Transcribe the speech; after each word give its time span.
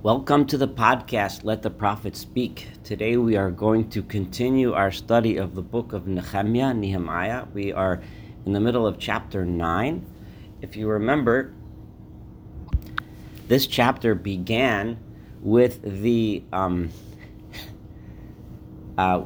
Welcome 0.00 0.46
to 0.46 0.56
the 0.56 0.68
podcast, 0.68 1.42
Let 1.42 1.62
the 1.62 1.70
Prophet 1.70 2.14
Speak. 2.14 2.68
Today 2.84 3.16
we 3.16 3.34
are 3.34 3.50
going 3.50 3.90
to 3.90 4.00
continue 4.04 4.72
our 4.72 4.92
study 4.92 5.38
of 5.38 5.56
the 5.56 5.60
book 5.60 5.92
of 5.92 6.06
Nehemiah, 6.06 6.72
Nehemiah. 6.72 7.46
We 7.52 7.72
are 7.72 8.00
in 8.46 8.52
the 8.52 8.60
middle 8.60 8.86
of 8.86 9.00
chapter 9.00 9.44
9. 9.44 10.06
If 10.62 10.76
you 10.76 10.86
remember, 10.86 11.52
this 13.48 13.66
chapter 13.66 14.14
began 14.14 14.98
with 15.40 15.82
the 15.82 16.44
um, 16.52 16.90
uh, 18.98 19.24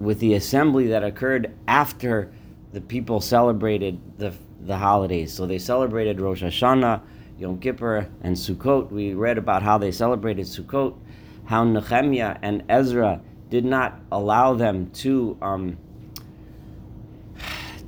with 0.00 0.20
the 0.20 0.34
assembly 0.34 0.88
that 0.88 1.02
occurred 1.02 1.56
after 1.66 2.30
the 2.74 2.82
people 2.82 3.22
celebrated 3.22 3.98
the, 4.18 4.34
the 4.60 4.76
holidays. 4.76 5.32
So 5.32 5.46
they 5.46 5.58
celebrated 5.58 6.20
Rosh 6.20 6.42
Hashanah, 6.42 7.00
Yom 7.38 7.58
Kippur, 7.58 8.08
and 8.22 8.36
Sukkot. 8.36 8.90
We 8.90 9.14
read 9.14 9.38
about 9.38 9.62
how 9.62 9.78
they 9.78 9.90
celebrated 9.90 10.46
Sukkot, 10.46 10.96
how 11.46 11.64
Nehemiah 11.64 12.38
and 12.42 12.62
Ezra 12.68 13.20
did 13.50 13.64
not 13.64 14.00
allow 14.10 14.54
them 14.54 14.90
to 14.90 15.36
um, 15.42 15.76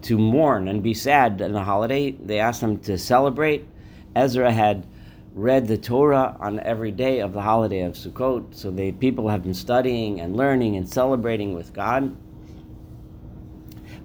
to 0.03 0.19
mourn 0.19 0.69
and 0.69 0.83
be 0.83 0.95
sad 0.95 1.41
in 1.41 1.53
the 1.53 1.63
holiday. 1.63 2.13
They 2.13 2.39
asked 2.39 2.61
them 2.61 2.79
to 2.81 2.99
celebrate. 2.99 3.67
Ezra 4.15 4.53
had 4.53 4.87
read 5.35 5.67
the 5.67 5.77
Torah 5.77 6.37
on 6.41 6.59
every 6.61 6.91
day 6.91 7.21
of 7.21 7.33
the 7.33 7.43
holiday 7.43 7.83
of 7.83 7.95
Sukkot, 7.95 8.55
so 8.55 8.71
the 8.71 8.93
people 8.93 9.29
have 9.29 9.43
been 9.43 9.55
studying 9.55 10.21
and 10.21 10.37
learning 10.37 10.77
and 10.77 10.89
celebrating 10.89 11.55
with 11.55 11.73
God. 11.73 12.17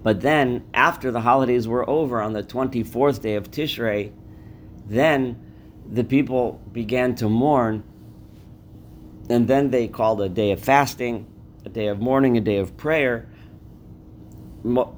But 0.03 0.21
then, 0.21 0.63
after 0.73 1.11
the 1.11 1.21
holidays 1.21 1.67
were 1.67 1.87
over 1.89 2.21
on 2.21 2.33
the 2.33 2.43
24th 2.43 3.21
day 3.21 3.35
of 3.35 3.51
Tishrei, 3.51 4.11
then 4.87 5.39
the 5.91 6.03
people 6.03 6.61
began 6.71 7.15
to 7.15 7.29
mourn, 7.29 7.83
and 9.29 9.47
then 9.47 9.71
they 9.71 9.87
called 9.87 10.21
a 10.21 10.29
day 10.29 10.51
of 10.51 10.59
fasting, 10.59 11.25
a 11.65 11.69
day 11.69 11.87
of 11.87 11.99
mourning, 11.99 12.37
a 12.37 12.41
day 12.41 12.57
of 12.57 12.75
prayer, 12.77 13.27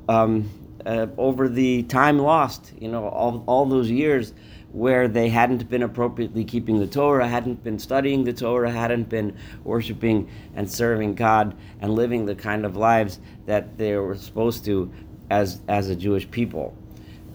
um, 0.09 0.49
uh, 0.85 1.07
over 1.17 1.47
the 1.47 1.83
time 1.83 2.19
lost, 2.19 2.73
you 2.79 2.89
know, 2.89 3.07
all, 3.07 3.43
all 3.47 3.65
those 3.65 3.89
years 3.89 4.33
where 4.71 5.07
they 5.07 5.29
hadn't 5.29 5.69
been 5.69 5.83
appropriately 5.83 6.43
keeping 6.43 6.79
the 6.79 6.87
Torah, 6.87 7.27
hadn't 7.27 7.63
been 7.63 7.77
studying 7.77 8.23
the 8.23 8.33
Torah, 8.33 8.71
hadn't 8.71 9.07
been 9.07 9.37
worshiping 9.63 10.29
and 10.55 10.69
serving 10.69 11.13
God 11.13 11.55
and 11.79 11.93
living 11.93 12.25
the 12.25 12.35
kind 12.35 12.65
of 12.65 12.75
lives 12.75 13.19
that 13.45 13.77
they 13.77 13.95
were 13.95 14.15
supposed 14.15 14.65
to 14.65 14.91
as, 15.29 15.61
as 15.67 15.89
a 15.89 15.95
Jewish 15.95 16.29
people. 16.29 16.75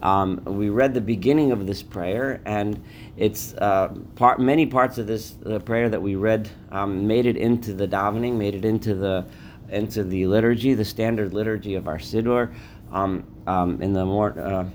Um, 0.01 0.41
we 0.45 0.69
read 0.69 0.93
the 0.93 1.01
beginning 1.01 1.51
of 1.51 1.67
this 1.67 1.83
prayer, 1.83 2.41
and 2.45 2.81
it's 3.17 3.53
uh, 3.55 3.89
part, 4.15 4.39
many 4.39 4.65
parts 4.65 4.97
of 4.97 5.07
this 5.07 5.31
the 5.31 5.59
prayer 5.59 5.89
that 5.89 6.01
we 6.01 6.15
read 6.15 6.49
um, 6.71 7.05
made 7.05 7.25
it 7.25 7.35
into 7.35 7.73
the 7.73 7.87
davening, 7.87 8.37
made 8.37 8.55
it 8.55 8.65
into 8.65 8.95
the 8.95 9.25
into 9.69 10.03
the 10.03 10.25
liturgy, 10.25 10.73
the 10.73 10.85
standard 10.85 11.33
liturgy 11.33 11.75
of 11.75 11.87
our 11.87 11.97
siddur. 11.97 12.53
Um, 12.91 13.25
um 13.45 13.81
in 13.81 13.93
the 13.93 14.05
more, 14.05 14.39
uh, 14.39 14.65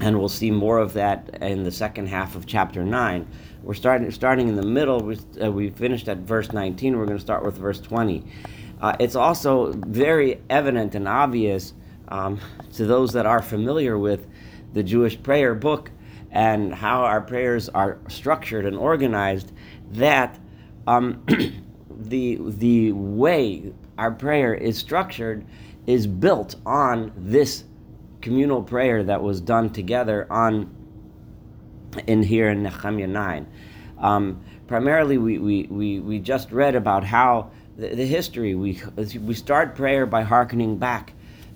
and 0.00 0.18
we'll 0.18 0.28
see 0.28 0.50
more 0.50 0.78
of 0.78 0.92
that 0.94 1.38
in 1.42 1.64
the 1.64 1.72
second 1.72 2.06
half 2.06 2.36
of 2.36 2.46
chapter 2.46 2.84
nine. 2.84 3.26
We're 3.62 3.74
starting 3.74 4.10
starting 4.10 4.48
in 4.48 4.56
the 4.56 4.66
middle. 4.66 5.00
We, 5.00 5.18
uh, 5.42 5.50
we 5.50 5.70
finished 5.70 6.08
at 6.08 6.18
verse 6.18 6.52
19. 6.52 6.96
We're 6.96 7.06
going 7.06 7.18
to 7.18 7.22
start 7.22 7.44
with 7.44 7.56
verse 7.56 7.80
20. 7.80 8.24
Uh, 8.80 8.94
it's 9.00 9.16
also 9.16 9.72
very 9.72 10.40
evident 10.50 10.94
and 10.94 11.08
obvious 11.08 11.72
um, 12.08 12.40
to 12.74 12.86
those 12.86 13.12
that 13.12 13.26
are 13.26 13.42
familiar 13.42 13.98
with 13.98 14.26
the 14.72 14.82
Jewish 14.82 15.22
prayer 15.22 15.54
book 15.54 15.90
and 16.30 16.74
how 16.74 17.02
our 17.02 17.20
prayers 17.20 17.68
are 17.68 17.98
structured 18.08 18.66
and 18.66 18.76
organized, 18.76 19.52
that 19.92 20.38
um, 20.86 21.24
the 21.90 22.38
the 22.40 22.92
way 22.92 23.72
our 23.96 24.10
prayer 24.10 24.54
is 24.54 24.76
structured 24.76 25.44
is 25.86 26.06
built 26.06 26.56
on 26.66 27.12
this 27.16 27.64
communal 28.20 28.62
prayer 28.62 29.02
that 29.04 29.22
was 29.22 29.40
done 29.40 29.70
together 29.70 30.26
on 30.30 30.74
in 32.06 32.22
here 32.22 32.50
in 32.50 32.62
Nehemiah 32.62 33.06
9. 33.06 33.46
Um, 33.98 34.44
primarily, 34.66 35.18
we, 35.18 35.38
we, 35.38 35.64
we, 35.64 36.00
we 36.00 36.18
just 36.18 36.50
read 36.50 36.74
about 36.74 37.04
how 37.04 37.50
the, 37.76 37.94
the 37.94 38.06
history, 38.06 38.54
we, 38.54 38.80
we 38.96 39.34
start 39.34 39.76
prayer 39.76 40.06
by 40.06 40.22
hearkening 40.22 40.78
back 40.78 41.13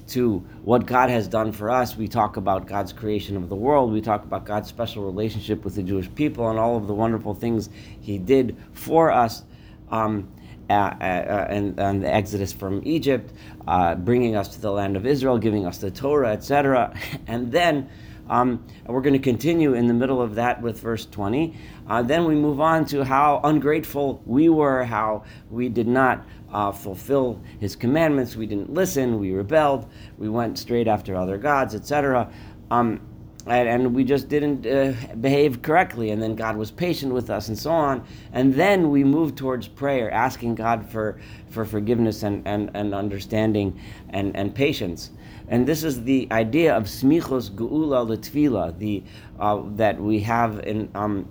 to 0.08 0.38
what 0.62 0.86
God 0.86 1.10
has 1.10 1.28
done 1.28 1.52
for 1.52 1.70
us. 1.70 1.96
We 1.96 2.08
talk 2.08 2.36
about 2.36 2.66
God's 2.66 2.92
creation 2.92 3.36
of 3.36 3.48
the 3.48 3.56
world. 3.56 3.92
We 3.92 4.00
talk 4.00 4.24
about 4.24 4.44
God's 4.44 4.68
special 4.68 5.04
relationship 5.04 5.64
with 5.64 5.74
the 5.74 5.82
Jewish 5.82 6.12
people 6.14 6.48
and 6.48 6.58
all 6.58 6.76
of 6.76 6.86
the 6.86 6.94
wonderful 6.94 7.34
things 7.34 7.68
He 8.00 8.18
did 8.18 8.56
for 8.72 9.10
us. 9.10 9.42
Um, 9.90 10.28
uh, 10.70 10.72
uh, 10.72 11.46
and, 11.48 11.80
and, 11.80 12.02
the 12.02 12.12
exodus 12.12 12.52
from 12.52 12.82
Egypt, 12.84 13.32
uh, 13.66 13.94
bringing 13.94 14.36
us 14.36 14.48
to 14.48 14.60
the 14.60 14.70
land 14.70 14.98
of 14.98 15.06
Israel, 15.06 15.38
giving 15.38 15.64
us 15.64 15.78
the 15.78 15.90
Torah, 15.90 16.32
etc. 16.32 16.94
And 17.26 17.50
then 17.50 17.88
um, 18.28 18.62
we're 18.86 19.00
going 19.00 19.14
to 19.14 19.18
continue 19.18 19.72
in 19.72 19.86
the 19.86 19.94
middle 19.94 20.20
of 20.20 20.34
that 20.34 20.60
with 20.60 20.80
verse 20.80 21.06
20. 21.06 21.56
Uh, 21.88 22.02
then 22.02 22.24
we 22.24 22.34
move 22.34 22.60
on 22.60 22.84
to 22.84 23.04
how 23.04 23.40
ungrateful 23.44 24.22
we 24.26 24.48
were, 24.48 24.84
how 24.84 25.24
we 25.50 25.68
did 25.68 25.88
not 25.88 26.24
uh, 26.52 26.72
fulfill 26.72 27.40
his 27.60 27.76
commandments, 27.76 28.36
we 28.36 28.46
didn't 28.46 28.72
listen, 28.72 29.18
we 29.18 29.32
rebelled, 29.32 29.86
we 30.16 30.28
went 30.28 30.58
straight 30.58 30.88
after 30.88 31.14
other 31.14 31.36
gods, 31.36 31.74
etc. 31.74 32.30
Um, 32.70 33.00
and, 33.46 33.68
and, 33.68 33.94
we 33.94 34.04
just 34.04 34.28
didn't 34.28 34.66
uh, 34.66 34.92
behave 35.16 35.62
correctly, 35.62 36.10
and 36.10 36.22
then 36.22 36.34
God 36.34 36.56
was 36.58 36.70
patient 36.70 37.14
with 37.14 37.30
us, 37.30 37.48
and 37.48 37.58
so 37.58 37.70
on. 37.70 38.04
And 38.32 38.52
then 38.52 38.90
we 38.90 39.04
moved 39.04 39.38
towards 39.38 39.66
prayer, 39.68 40.10
asking 40.10 40.56
God 40.56 40.90
for, 40.90 41.18
for 41.48 41.64
forgiveness 41.64 42.24
and, 42.24 42.46
and, 42.46 42.70
and 42.74 42.94
understanding 42.94 43.80
and, 44.10 44.36
and 44.36 44.54
patience. 44.54 45.12
And 45.48 45.66
this 45.66 45.82
is 45.82 46.04
the 46.04 46.28
idea 46.30 46.76
of 46.76 46.84
smichos 46.84 47.50
geula 47.50 48.06
letvila, 48.06 48.78
the 48.78 49.02
uh, 49.38 49.62
that 49.76 49.98
we 49.98 50.20
have 50.20 50.60
in 50.66 50.90
um, 50.94 51.26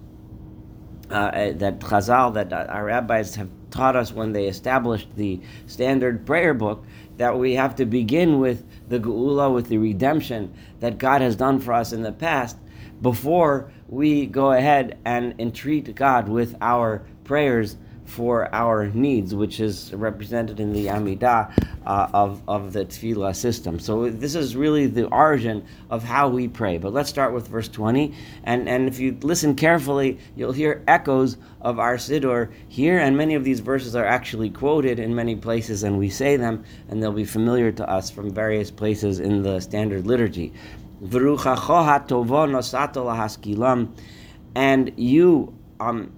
uh, 1.09 1.13
uh 1.13 1.51
that 1.53 1.79
Chazal, 1.79 2.33
that 2.33 2.53
our 2.53 2.85
rabbis 2.85 3.35
have 3.35 3.49
taught 3.71 3.95
us 3.95 4.11
when 4.11 4.33
they 4.33 4.47
established 4.47 5.09
the 5.15 5.39
standard 5.67 6.25
prayer 6.25 6.53
book, 6.53 6.85
that 7.17 7.37
we 7.37 7.53
have 7.53 7.75
to 7.75 7.85
begin 7.85 8.39
with 8.39 8.65
the 8.89 8.99
geula, 8.99 9.53
with 9.53 9.67
the 9.67 9.77
redemption 9.77 10.53
that 10.79 10.97
God 10.97 11.21
has 11.21 11.35
done 11.35 11.59
for 11.59 11.73
us 11.73 11.91
in 11.91 12.03
the 12.03 12.11
past, 12.11 12.57
before 13.01 13.71
we 13.87 14.25
go 14.25 14.51
ahead 14.51 14.97
and 15.05 15.39
entreat 15.39 15.93
God 15.95 16.27
with 16.27 16.55
our 16.61 17.03
prayers 17.23 17.77
for 18.07 18.53
our 18.55 18.87
needs, 18.87 19.35
which 19.35 19.59
is 19.59 19.93
represented 19.93 20.59
in 20.59 20.71
the 20.71 20.87
Amidah 20.87 21.51
uh, 21.85 22.07
of, 22.13 22.41
of 22.47 22.71
the 22.71 22.85
Tefillah 22.85 23.35
system. 23.35 23.79
So 23.79 24.09
this 24.09 24.33
is 24.33 24.55
really 24.55 24.87
the 24.87 25.07
origin 25.07 25.65
of 25.89 26.03
how 26.03 26.29
we 26.29 26.47
pray. 26.47 26.77
But 26.77 26.93
let's 26.93 27.09
start 27.09 27.33
with 27.33 27.49
verse 27.49 27.67
20. 27.67 28.13
And, 28.45 28.69
and 28.69 28.87
if 28.87 28.97
you 28.97 29.17
listen 29.21 29.55
carefully, 29.55 30.19
you'll 30.37 30.53
hear 30.53 30.83
echoes 30.87 31.37
of 31.61 31.79
our 31.79 31.97
Siddur 31.97 32.49
here, 32.69 32.97
and 32.97 33.17
many 33.17 33.35
of 33.35 33.43
these 33.43 33.59
verses 33.59 33.93
are 33.95 34.05
actually 34.05 34.49
quoted 34.49 34.99
in 34.99 35.13
many 35.13 35.35
places, 35.35 35.83
and 35.83 35.97
we 35.97 36.09
say 36.09 36.37
them, 36.37 36.63
and 36.87 37.03
they'll 37.03 37.11
be 37.11 37.25
familiar 37.25 37.71
to 37.73 37.89
us 37.89 38.09
from 38.09 38.31
various 38.31 38.71
places 38.71 39.19
in 39.19 39.43
the 39.43 39.59
standard 39.59 40.07
liturgy. 40.07 40.53
And 44.55 44.91
you 44.95 45.53
um, 45.79 46.11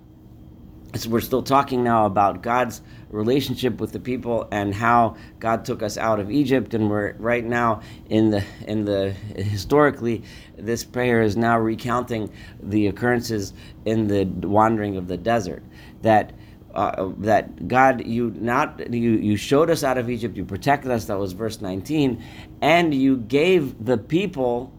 so 0.95 1.09
we're 1.09 1.21
still 1.21 1.43
talking 1.43 1.83
now 1.83 2.05
about 2.05 2.41
God's 2.41 2.81
relationship 3.09 3.79
with 3.79 3.91
the 3.91 3.99
people 3.99 4.47
and 4.51 4.73
how 4.73 5.17
God 5.39 5.65
took 5.65 5.81
us 5.83 5.97
out 5.97 6.19
of 6.19 6.29
Egypt, 6.31 6.73
and 6.73 6.89
we're 6.89 7.13
right 7.13 7.45
now 7.45 7.81
in 8.09 8.29
the 8.29 8.43
in 8.67 8.85
the 8.85 9.11
historically 9.35 10.23
this 10.57 10.83
prayer 10.83 11.21
is 11.21 11.37
now 11.37 11.57
recounting 11.59 12.31
the 12.61 12.87
occurrences 12.87 13.53
in 13.85 14.07
the 14.07 14.25
wandering 14.47 14.97
of 14.97 15.07
the 15.07 15.17
desert 15.17 15.63
that. 16.01 16.33
Uh, 16.71 17.09
that 17.17 17.67
God, 17.67 18.05
you 18.05 18.29
not 18.39 18.93
you 18.93 19.13
you 19.13 19.35
showed 19.37 19.71
us 19.71 19.83
out 19.83 19.97
of 19.97 20.07
Egypt, 20.07 20.37
you 20.37 20.45
protected 20.45 20.91
us. 20.91 21.05
That 21.05 21.17
was 21.17 21.33
verse 21.33 21.61
nineteen, 21.61 22.23
and 22.61 22.93
you 22.93 23.17
gave 23.17 23.83
the 23.83 23.97
people, 23.97 24.71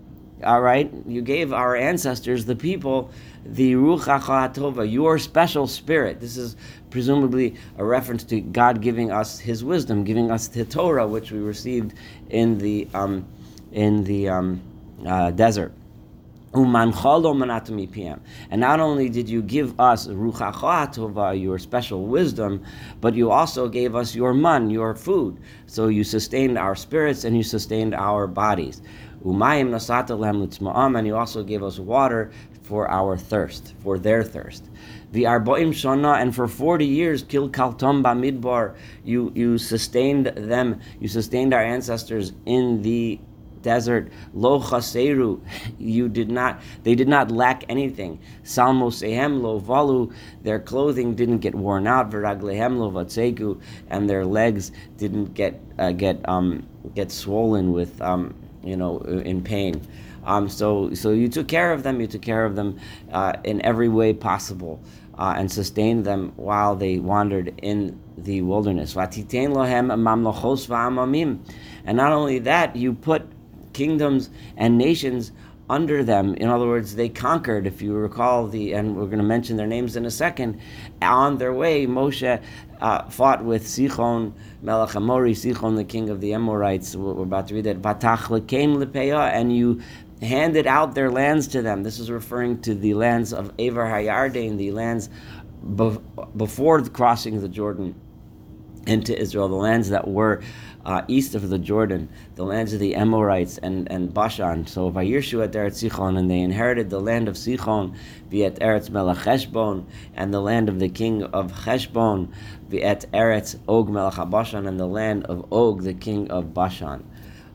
all 0.45 0.61
right, 0.61 0.89
you 1.09 1.21
gave 1.21 1.53
our 1.53 1.75
ancestors, 1.75 2.45
the 2.45 2.55
people, 2.55 3.11
the 3.45 3.75
Ruach 3.75 4.21
HaTova, 4.21 4.91
your 4.91 5.19
special 5.19 5.67
spirit. 5.67 6.21
This 6.21 6.37
is 6.37 6.57
presumably 6.91 7.57
a 7.79 7.85
reference 7.85 8.25
to 8.25 8.41
God 8.41 8.81
giving 8.81 9.11
us 9.11 9.39
His 9.39 9.65
wisdom, 9.65 10.05
giving 10.05 10.31
us 10.31 10.49
the 10.49 10.65
Torah, 10.65 11.07
which 11.07 11.33
we 11.33 11.39
received 11.39 11.95
in 12.29 12.59
the 12.59 12.89
um, 12.95 13.27
in 13.73 14.05
the 14.05 14.29
um, 14.29 14.61
uh, 15.07 15.31
desert. 15.31 15.73
And 16.53 16.73
not 16.73 18.81
only 18.81 19.09
did 19.09 19.29
you 19.29 19.41
give 19.41 19.79
us 19.79 20.09
Ruach 20.09 21.41
your 21.41 21.59
special 21.61 22.07
wisdom, 22.07 22.65
but 23.01 23.15
you 23.15 23.31
also 23.31 23.69
gave 23.69 23.95
us 23.95 24.17
your 24.17 24.35
man, 24.35 24.69
your 24.69 24.97
food. 24.97 25.39
So 25.67 25.87
you 25.87 26.03
sustained 26.03 26.59
our 26.59 26.75
spirits 26.75 27.23
and 27.23 27.37
you 27.37 27.45
sustained 27.45 27.95
our 27.95 28.27
bodies. 28.27 28.83
And 29.23 31.07
you 31.07 31.17
also 31.17 31.43
gave 31.43 31.63
us 31.63 31.79
water 31.79 32.31
for 32.63 32.91
our 32.91 33.17
thirst, 33.17 33.75
for 33.83 33.99
their 33.99 34.23
thirst. 34.23 34.65
The 35.13 35.25
Arbaim 35.25 35.71
Shana, 35.71 36.21
and 36.23 36.35
for 36.35 36.47
40 36.47 36.87
years, 36.87 37.25
Kil 37.25 37.51
Kaltom 37.51 38.03
Bamidbar, 38.03 38.77
you, 39.05 39.33
you 39.35 39.59
sustained 39.59 40.27
them, 40.27 40.81
you 41.01 41.09
sustained 41.09 41.53
our 41.53 41.63
ancestors 41.63 42.33
in 42.47 42.83
the 42.83 43.19
desert. 43.63 44.13
Lo 44.35 44.61
chaseru, 44.61 45.41
you 45.79 46.09
did 46.09 46.31
not, 46.31 46.61
they 46.83 46.95
did 46.95 47.09
not 47.09 47.31
lack 47.31 47.65
anything. 47.69 48.21
Salmosehem 48.45 49.43
lo 49.43 49.61
valu, 49.61 50.13
their 50.43 50.59
clothing 50.59 51.15
didn't 51.15 51.39
get 51.39 51.55
worn 51.55 51.87
out. 51.87 52.11
Viraglehem 52.11 52.79
lo 52.79 52.91
vatsegu, 52.91 53.61
and 53.89 54.09
their 54.09 54.25
legs 54.25 54.73
didn't 54.97 55.35
get 55.35 55.61
uh, 55.79 55.93
get 55.93 56.27
um, 56.29 56.67
get 56.95 57.11
swollen 57.11 57.73
with 57.73 58.01
um, 58.01 58.35
you 58.63 58.77
know 58.77 58.99
in 58.99 59.43
pain. 59.43 59.81
Um, 60.25 60.49
so, 60.49 60.95
so 60.95 61.11
you 61.11 61.29
took 61.29 61.49
care 61.49 61.73
of 61.73 61.83
them. 61.83 62.01
You 62.01 62.07
took 62.07 62.23
care 62.23 62.45
of 62.45 62.55
them 62.57 62.79
uh, 63.13 63.35
in 63.45 63.65
every 63.65 63.89
way 63.89 64.13
possible, 64.13 64.83
uh, 65.19 65.35
and 65.37 65.51
sustained 65.51 66.05
them 66.05 66.33
while 66.37 66.77
they 66.77 66.99
wandered 66.99 67.55
in 67.63 67.99
the 68.19 68.43
wilderness. 68.43 68.95
And 68.97 69.33
not 71.97 72.13
only 72.13 72.39
that, 72.41 72.77
you 72.77 72.93
put 72.93 73.23
kingdoms 73.73 74.29
and 74.57 74.77
nations 74.77 75.33
under 75.71 76.03
them. 76.03 76.35
In 76.35 76.49
other 76.49 76.67
words, 76.67 76.97
they 76.97 77.09
conquered, 77.09 77.67
if 77.67 77.81
you 77.81 77.95
recall 77.95 78.49
the, 78.49 78.73
and 78.73 78.97
we're 78.97 79.07
going 79.07 79.19
to 79.19 79.25
mention 79.25 79.57
their 79.57 79.69
names 79.69 79.97
in 79.97 80.05
a 80.05 80.11
second. 80.11 80.61
On 81.01 81.39
their 81.39 81.55
way, 81.55 81.87
Moshe 81.87 82.43
uh, 82.81 83.09
fought 83.09 83.45
with 83.45 83.65
Sichon, 83.65 84.33
Melech 84.63 84.97
Amori, 84.97 85.35
Sichon, 85.35 85.77
the 85.77 85.85
king 85.85 86.11
of 86.11 86.21
the 86.21 86.35
Amorites. 86.35 86.97
We're 86.97 87.23
about 87.23 87.49
to 87.49 87.55
read 87.55 87.65
that. 87.65 87.83
Batach 87.83 88.47
came 88.47 88.77
lepeah, 88.77 89.31
and 89.33 89.55
you 89.55 89.81
handed 90.23 90.67
out 90.67 90.95
their 90.95 91.11
lands 91.11 91.49
to 91.49 91.63
them. 91.63 91.83
This 91.83 91.99
is 91.99 92.11
referring 92.11 92.61
to 92.63 92.75
the 92.75 92.95
lands 92.95 93.33
of 93.33 93.53
Avar 93.59 93.87
Hayarden, 93.87 94.57
the 94.57 94.73
lands 94.73 95.09
be- 95.77 95.99
before 96.37 96.83
crossing 96.83 97.41
the 97.41 97.49
Jordan 97.49 97.95
into 98.87 99.19
Israel, 99.19 99.49
the 99.49 99.55
lands 99.55 99.91
that 99.91 100.09
were 100.09 100.43
uh, 100.85 101.03
east 101.09 101.35
of 101.35 101.49
the 101.51 101.59
Jordan, 101.59 102.09
the 102.35 102.45
lands 102.45 102.73
of 102.73 102.81
the 102.81 102.95
Amorites 102.95 103.59
and, 103.59 103.91
and 103.91 104.13
Bashan. 104.13 104.67
So 104.67 104.91
Vayirshu 104.91 105.43
at 105.45 105.53
Eretz 105.53 105.89
Sichon, 105.89 106.19
and 106.19 106.31
they 106.31 106.41
inherited 106.41 106.91
the 106.91 107.01
land 107.01 107.29
of 107.29 107.35
Sichon, 107.35 107.95
viet 108.31 108.59
Eretz 108.61 108.91
Melech 108.91 109.19
Heshbon, 109.19 109.85
and 110.15 110.33
the 110.33 110.41
land 110.41 110.69
of 110.69 110.79
the 110.79 110.89
king 110.89 111.23
of 111.23 111.53
Heshbon, 111.53 112.33
viet 112.69 113.07
Eretz 113.13 113.59
Og 113.69 113.91
Melech 113.91 114.31
Bashan, 114.31 114.67
and 114.67 114.79
the 114.79 114.87
land 114.87 115.25
of 115.27 115.53
Og, 115.53 115.83
the 115.83 115.95
king 115.95 116.31
of 116.31 116.55
Bashan, 116.55 117.05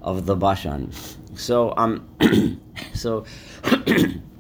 of 0.02 0.26
the 0.26 0.36
Bashan. 0.36 0.92
So 1.36 1.74
um, 1.78 2.08
so. 2.94 3.26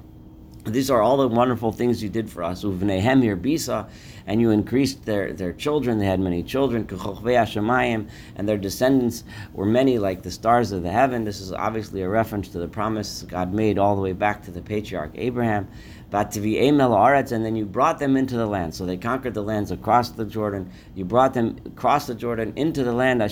these 0.65 0.89
are 0.89 1.01
all 1.01 1.17
the 1.17 1.27
wonderful 1.27 1.71
things 1.71 2.01
you 2.01 2.09
did 2.09 2.29
for 2.29 2.43
us. 2.43 2.63
Uvnehem 2.63 3.23
Bisa, 3.37 3.87
and 4.25 4.41
you 4.41 4.49
increased 4.49 5.05
their, 5.05 5.31
their 5.33 5.53
children. 5.53 5.99
They 5.99 6.05
had 6.05 6.19
many 6.19 6.41
children, 6.41 6.87
and 6.89 8.49
their 8.49 8.57
descendants 8.57 9.23
were 9.53 9.65
many 9.65 9.99
like 9.99 10.23
the 10.23 10.31
stars 10.31 10.71
of 10.71 10.81
the 10.83 10.91
heaven. 10.91 11.23
This 11.23 11.39
is 11.39 11.53
obviously 11.53 12.01
a 12.01 12.09
reference 12.09 12.47
to 12.49 12.59
the 12.59 12.67
promise 12.67 13.23
God 13.27 13.53
made 13.53 13.77
all 13.77 13.95
the 13.95 14.01
way 14.01 14.13
back 14.13 14.43
to 14.45 14.51
the 14.51 14.61
patriarch 14.61 15.11
Abraham. 15.15 15.67
And 16.11 16.31
then 16.31 17.55
you 17.55 17.65
brought 17.65 17.99
them 17.99 18.15
into 18.15 18.37
the 18.37 18.45
land. 18.45 18.73
So 18.73 18.85
they 18.85 18.95
conquered 18.95 19.33
the 19.33 19.41
lands 19.43 19.71
across 19.71 20.11
the 20.11 20.23
Jordan. 20.23 20.71
You 20.95 21.03
brought 21.03 21.33
them 21.33 21.57
across 21.65 22.07
the 22.07 22.15
Jordan 22.15 22.53
into 22.55 22.85
the 22.85 22.93
land, 22.93 23.19
the 23.19 23.27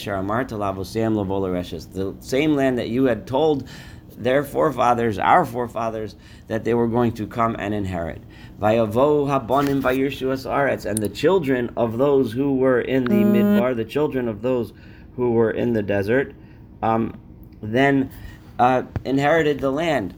same 2.20 2.56
land 2.56 2.78
that 2.78 2.90
you 2.90 3.06
had 3.06 3.26
told 3.26 3.70
their 4.18 4.44
forefathers, 4.44 5.18
our 5.20 5.46
forefathers, 5.46 6.16
that 6.48 6.64
they 6.64 6.74
were 6.74 6.88
going 6.88 7.12
to 7.14 7.28
come 7.28 7.56
and 7.58 7.74
inherit. 7.74 8.22
Vayavo 8.60 9.28
habonim 9.28 9.82
vayirshus 9.82 10.46
aretz, 10.46 10.86
and 10.86 10.98
the 10.98 11.10
children 11.10 11.72
of 11.76 11.98
those 11.98 12.32
who 12.32 12.56
were 12.56 12.82
in 12.82 13.06
the 13.06 13.16
mm. 13.16 13.34
midbar, 13.34 13.76
the 13.76 13.86
children 13.86 14.28
of 14.28 14.42
those 14.42 14.74
who 15.16 15.32
were 15.32 15.52
in 15.52 15.74
the 15.74 15.84
desert, 15.84 16.34
um, 16.82 17.20
then 17.62 18.12
uh, 18.60 18.84
inherited 19.06 19.60
the 19.60 19.72
land. 19.72 20.14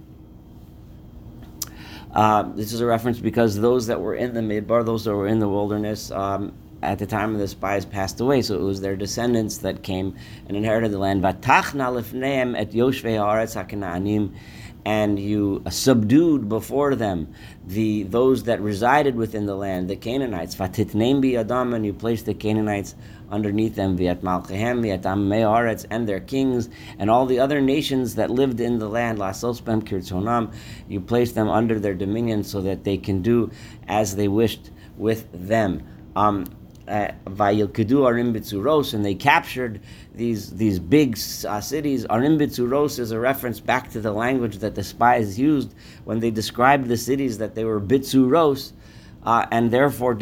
Uh, 2.14 2.44
this 2.56 2.72
is 2.72 2.80
a 2.80 2.86
reference 2.86 3.20
because 3.20 3.60
those 3.60 3.88
that 3.88 4.00
were 4.00 4.16
in 4.16 4.34
the 4.34 4.40
midbar, 4.40 4.86
those 4.86 5.04
that 5.04 5.14
were 5.14 5.28
in 5.28 5.40
the 5.40 5.50
wilderness, 5.50 6.12
um, 6.12 6.54
at 6.86 7.00
the 7.00 7.06
time 7.06 7.34
of 7.34 7.40
the 7.40 7.48
spies 7.48 7.86
passed 7.86 8.22
away, 8.22 8.42
so 8.42 8.56
it 8.56 8.62
was 8.62 8.82
their 8.82 8.96
descendants 8.96 9.58
that 9.60 9.84
came 9.84 10.16
and 10.48 10.56
inherited 10.56 10.92
the 10.92 11.00
land. 11.00 11.26
Et 11.26 12.74
and 14.86 15.18
you 15.18 15.64
subdued 15.70 16.48
before 16.48 16.94
them 16.94 17.34
the 17.66 18.04
those 18.04 18.44
that 18.44 18.62
resided 18.62 19.16
within 19.16 19.48
the 19.48 19.56
land, 19.56 19.90
the 19.90 19.96
Canaanites. 19.96 20.60
And 20.60 21.86
you 21.86 21.94
placed 21.94 22.28
the 22.28 22.36
Canaanites 22.36 22.94
underneath 23.32 23.76
them, 23.76 23.98
viat 23.98 24.18
malchehem, 24.18 24.82
viat 24.86 25.86
and 25.90 26.08
their 26.08 26.20
kings, 26.20 26.70
and 27.00 27.10
all 27.10 27.26
the 27.26 27.40
other 27.40 27.60
nations 27.62 28.14
that 28.16 28.30
lived 28.30 28.60
in 28.60 28.78
the 28.78 28.88
land. 28.88 29.18
Lasospem 29.18 30.54
you 30.88 31.02
placed 31.02 31.34
them 31.34 31.50
under 31.50 31.80
their 31.80 31.96
dominion 31.96 32.44
so 32.44 32.62
that 32.62 32.84
they 32.84 32.98
can 32.98 33.24
do 33.24 33.50
as 33.88 34.16
they 34.16 34.28
wished 34.28 34.70
with 34.98 35.28
them. 35.34 35.82
Um, 36.16 36.46
Vayilkedu 36.88 38.04
Arim 38.04 38.34
Bitzuros, 38.34 38.94
and 38.94 39.04
they 39.04 39.16
captured 39.16 39.80
these 40.14 40.52
these 40.52 40.80
big 40.80 41.18
uh, 41.48 41.60
cities. 41.62 42.06
Arim 42.06 42.38
Bitzuros 42.38 43.00
is 43.00 43.12
a 43.12 43.20
reference 43.20 43.60
back 43.60 43.90
to 43.92 44.02
the 44.02 44.12
language 44.12 44.58
that 44.60 44.76
the 44.76 44.84
spies 44.84 45.40
used 45.40 45.74
when 46.04 46.20
they 46.20 46.32
described 46.32 46.88
the 46.88 46.98
cities 46.98 47.38
that 47.38 47.56
they 47.56 47.66
were 47.66 47.82
Bitzuros, 47.82 48.74
uh, 49.26 49.46
and 49.52 49.72
therefore 49.72 50.18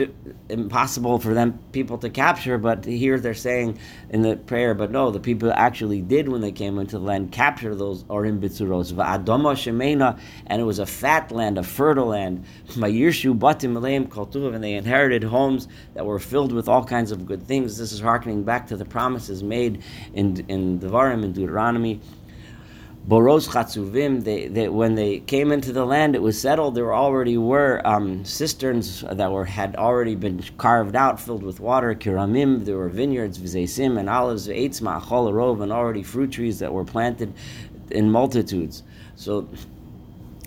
impossible 0.50 1.20
for 1.20 1.34
them 1.34 1.60
people 1.72 1.98
to 2.00 2.10
capture. 2.10 2.58
But 2.58 2.86
here 2.86 3.20
they're 3.20 3.34
saying 3.34 3.78
in 4.10 4.22
the 4.22 4.38
prayer, 4.38 4.74
but 4.74 4.92
no, 4.92 5.12
the 5.12 5.20
people 5.20 5.52
actually 5.54 6.02
did 6.02 6.30
when 6.30 6.42
they 6.42 6.52
came 6.52 6.80
into 6.80 6.98
the 6.98 7.06
land 7.06 7.32
capture 7.32 7.76
those 7.76 8.04
Orim 8.06 8.40
Bitzuros. 8.40 8.94
Va'adoma 8.94 9.54
Shemena, 9.54 10.20
and 10.48 10.62
it 10.62 10.66
was 10.66 10.80
a 10.80 10.86
fat 10.86 11.32
land, 11.32 11.58
a 11.58 11.64
fertile 11.64 12.08
land. 12.08 12.46
Mayirshu 12.70 13.38
Batim 13.38 13.78
Aleim 13.78 14.08
Koltuv, 14.08 14.56
and 14.56 14.64
they 14.64 14.74
inherited 14.74 15.24
homes 15.24 15.68
that 15.94 16.06
were 16.06 16.20
filled 16.20 16.54
with 16.54 16.70
all 16.70 16.84
kinds 16.84 17.12
of 17.12 17.26
good 17.26 17.46
things. 17.46 17.78
This 17.78 17.92
is 17.92 18.00
harkening 18.00 18.44
back 18.44 18.68
to 18.68 18.78
the 18.78 18.86
promises 18.86 19.44
made 19.44 19.84
in 20.14 20.46
in 20.48 20.80
Devarim 20.80 21.24
and 21.24 21.34
Deuteronomy. 21.34 22.00
Boros 23.08 23.50
Chatzuvim, 23.50 24.24
they, 24.24 24.48
they, 24.48 24.70
when 24.70 24.96
they 24.96 25.20
came 25.20 25.52
into 25.52 25.74
the 25.74 25.86
land, 25.86 26.16
it 26.16 26.22
was 26.22 26.40
settled. 26.40 26.76
There 26.76 26.94
already 26.94 27.38
were 27.38 27.86
um, 27.86 28.24
cisterns 28.24 29.02
that 29.02 29.30
were 29.30 29.44
had 29.44 29.76
already 29.76 30.16
been 30.16 30.42
carved 30.58 30.96
out, 30.96 31.20
filled 31.20 31.44
with 31.44 31.60
water. 31.60 31.94
Kiramim, 31.96 32.64
there 32.64 32.78
were 32.78 32.88
vineyards, 32.88 33.38
vizesim, 33.38 34.00
and 34.00 34.10
olives, 34.10 34.48
eitzma, 34.48 35.02
cholarov, 35.02 35.62
and 35.62 35.74
already 35.74 36.02
fruit 36.02 36.32
trees 36.32 36.60
that 36.60 36.72
were 36.72 36.86
planted 36.86 37.34
in 37.92 38.10
multitudes. 38.10 38.84
So 39.16 39.50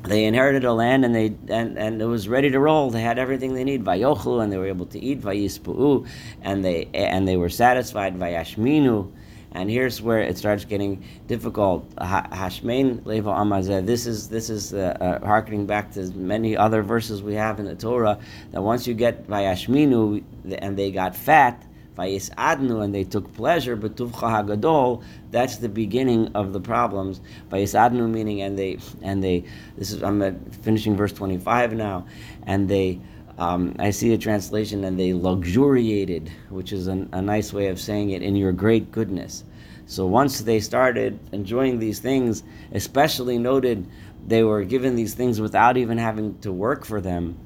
they 0.04 0.24
inherited 0.24 0.64
a 0.64 0.72
land 0.72 1.04
and 1.04 1.14
they 1.14 1.34
and, 1.48 1.76
and 1.76 2.00
it 2.00 2.06
was 2.06 2.26
ready 2.26 2.50
to 2.50 2.58
roll. 2.58 2.88
They 2.88 3.02
had 3.02 3.18
everything 3.18 3.52
they 3.52 3.64
need. 3.64 3.84
Vayochlu, 3.84 4.42
and 4.42 4.50
they 4.50 4.56
were 4.56 4.68
able 4.68 4.86
to 4.86 4.98
eat. 4.98 5.20
Vayispu'u, 5.20 6.08
and 6.40 6.64
they 6.64 6.88
and 6.94 7.28
they 7.28 7.36
were 7.36 7.50
satisfied. 7.50 8.16
Vayashminu 8.16 9.12
and 9.56 9.70
here's 9.70 10.02
where 10.02 10.20
it 10.20 10.36
starts 10.36 10.64
getting 10.64 11.02
difficult. 11.26 11.88
Hashmein 11.96 13.04
leva 13.06 13.30
amazeh. 13.30 13.84
This 13.84 14.06
is 14.06 14.28
this 14.28 14.50
is 14.50 14.74
uh, 14.74 14.96
uh, 15.00 15.26
harkening 15.26 15.66
back 15.66 15.92
to 15.92 16.10
many 16.12 16.56
other 16.56 16.82
verses 16.82 17.22
we 17.22 17.34
have 17.34 17.58
in 17.58 17.64
the 17.64 17.74
Torah 17.74 18.18
that 18.52 18.62
once 18.62 18.86
you 18.86 18.94
get 18.94 19.26
vayashminu 19.26 20.22
and 20.58 20.78
they 20.78 20.90
got 20.90 21.16
fat, 21.16 21.64
vayis'adnu 21.96 22.84
and 22.84 22.94
they 22.94 23.04
took 23.04 23.32
pleasure, 23.34 23.76
but 23.76 23.96
tuvcha 23.96 24.12
hagadol. 24.12 25.02
That's 25.30 25.56
the 25.56 25.70
beginning 25.70 26.32
of 26.34 26.52
the 26.52 26.60
problems. 26.60 27.20
Vayis'adnu 27.50 28.10
meaning 28.10 28.42
and 28.42 28.58
they 28.58 28.78
and 29.02 29.24
they. 29.24 29.44
This 29.78 29.90
is 29.90 30.02
I'm 30.02 30.38
finishing 30.62 30.96
verse 30.96 31.12
25 31.12 31.72
now, 31.72 32.06
and 32.46 32.68
they. 32.68 33.00
Um, 33.38 33.76
I 33.78 33.90
see 33.90 34.12
a 34.14 34.18
translation, 34.18 34.84
and 34.84 34.98
they 34.98 35.12
luxuriated, 35.12 36.30
which 36.48 36.72
is 36.72 36.86
an, 36.86 37.08
a 37.12 37.20
nice 37.20 37.52
way 37.52 37.68
of 37.68 37.78
saying 37.78 38.10
it, 38.10 38.22
in 38.22 38.34
your 38.34 38.52
great 38.52 38.90
goodness. 38.90 39.44
So 39.86 40.06
once 40.06 40.40
they 40.40 40.58
started 40.58 41.18
enjoying 41.32 41.78
these 41.78 42.00
things, 42.00 42.42
especially 42.72 43.38
noted 43.38 43.86
they 44.26 44.42
were 44.42 44.64
given 44.64 44.96
these 44.96 45.14
things 45.14 45.40
without 45.40 45.76
even 45.76 45.98
having 45.98 46.38
to 46.40 46.50
work 46.50 46.84
for 46.84 47.00
them. 47.00 47.38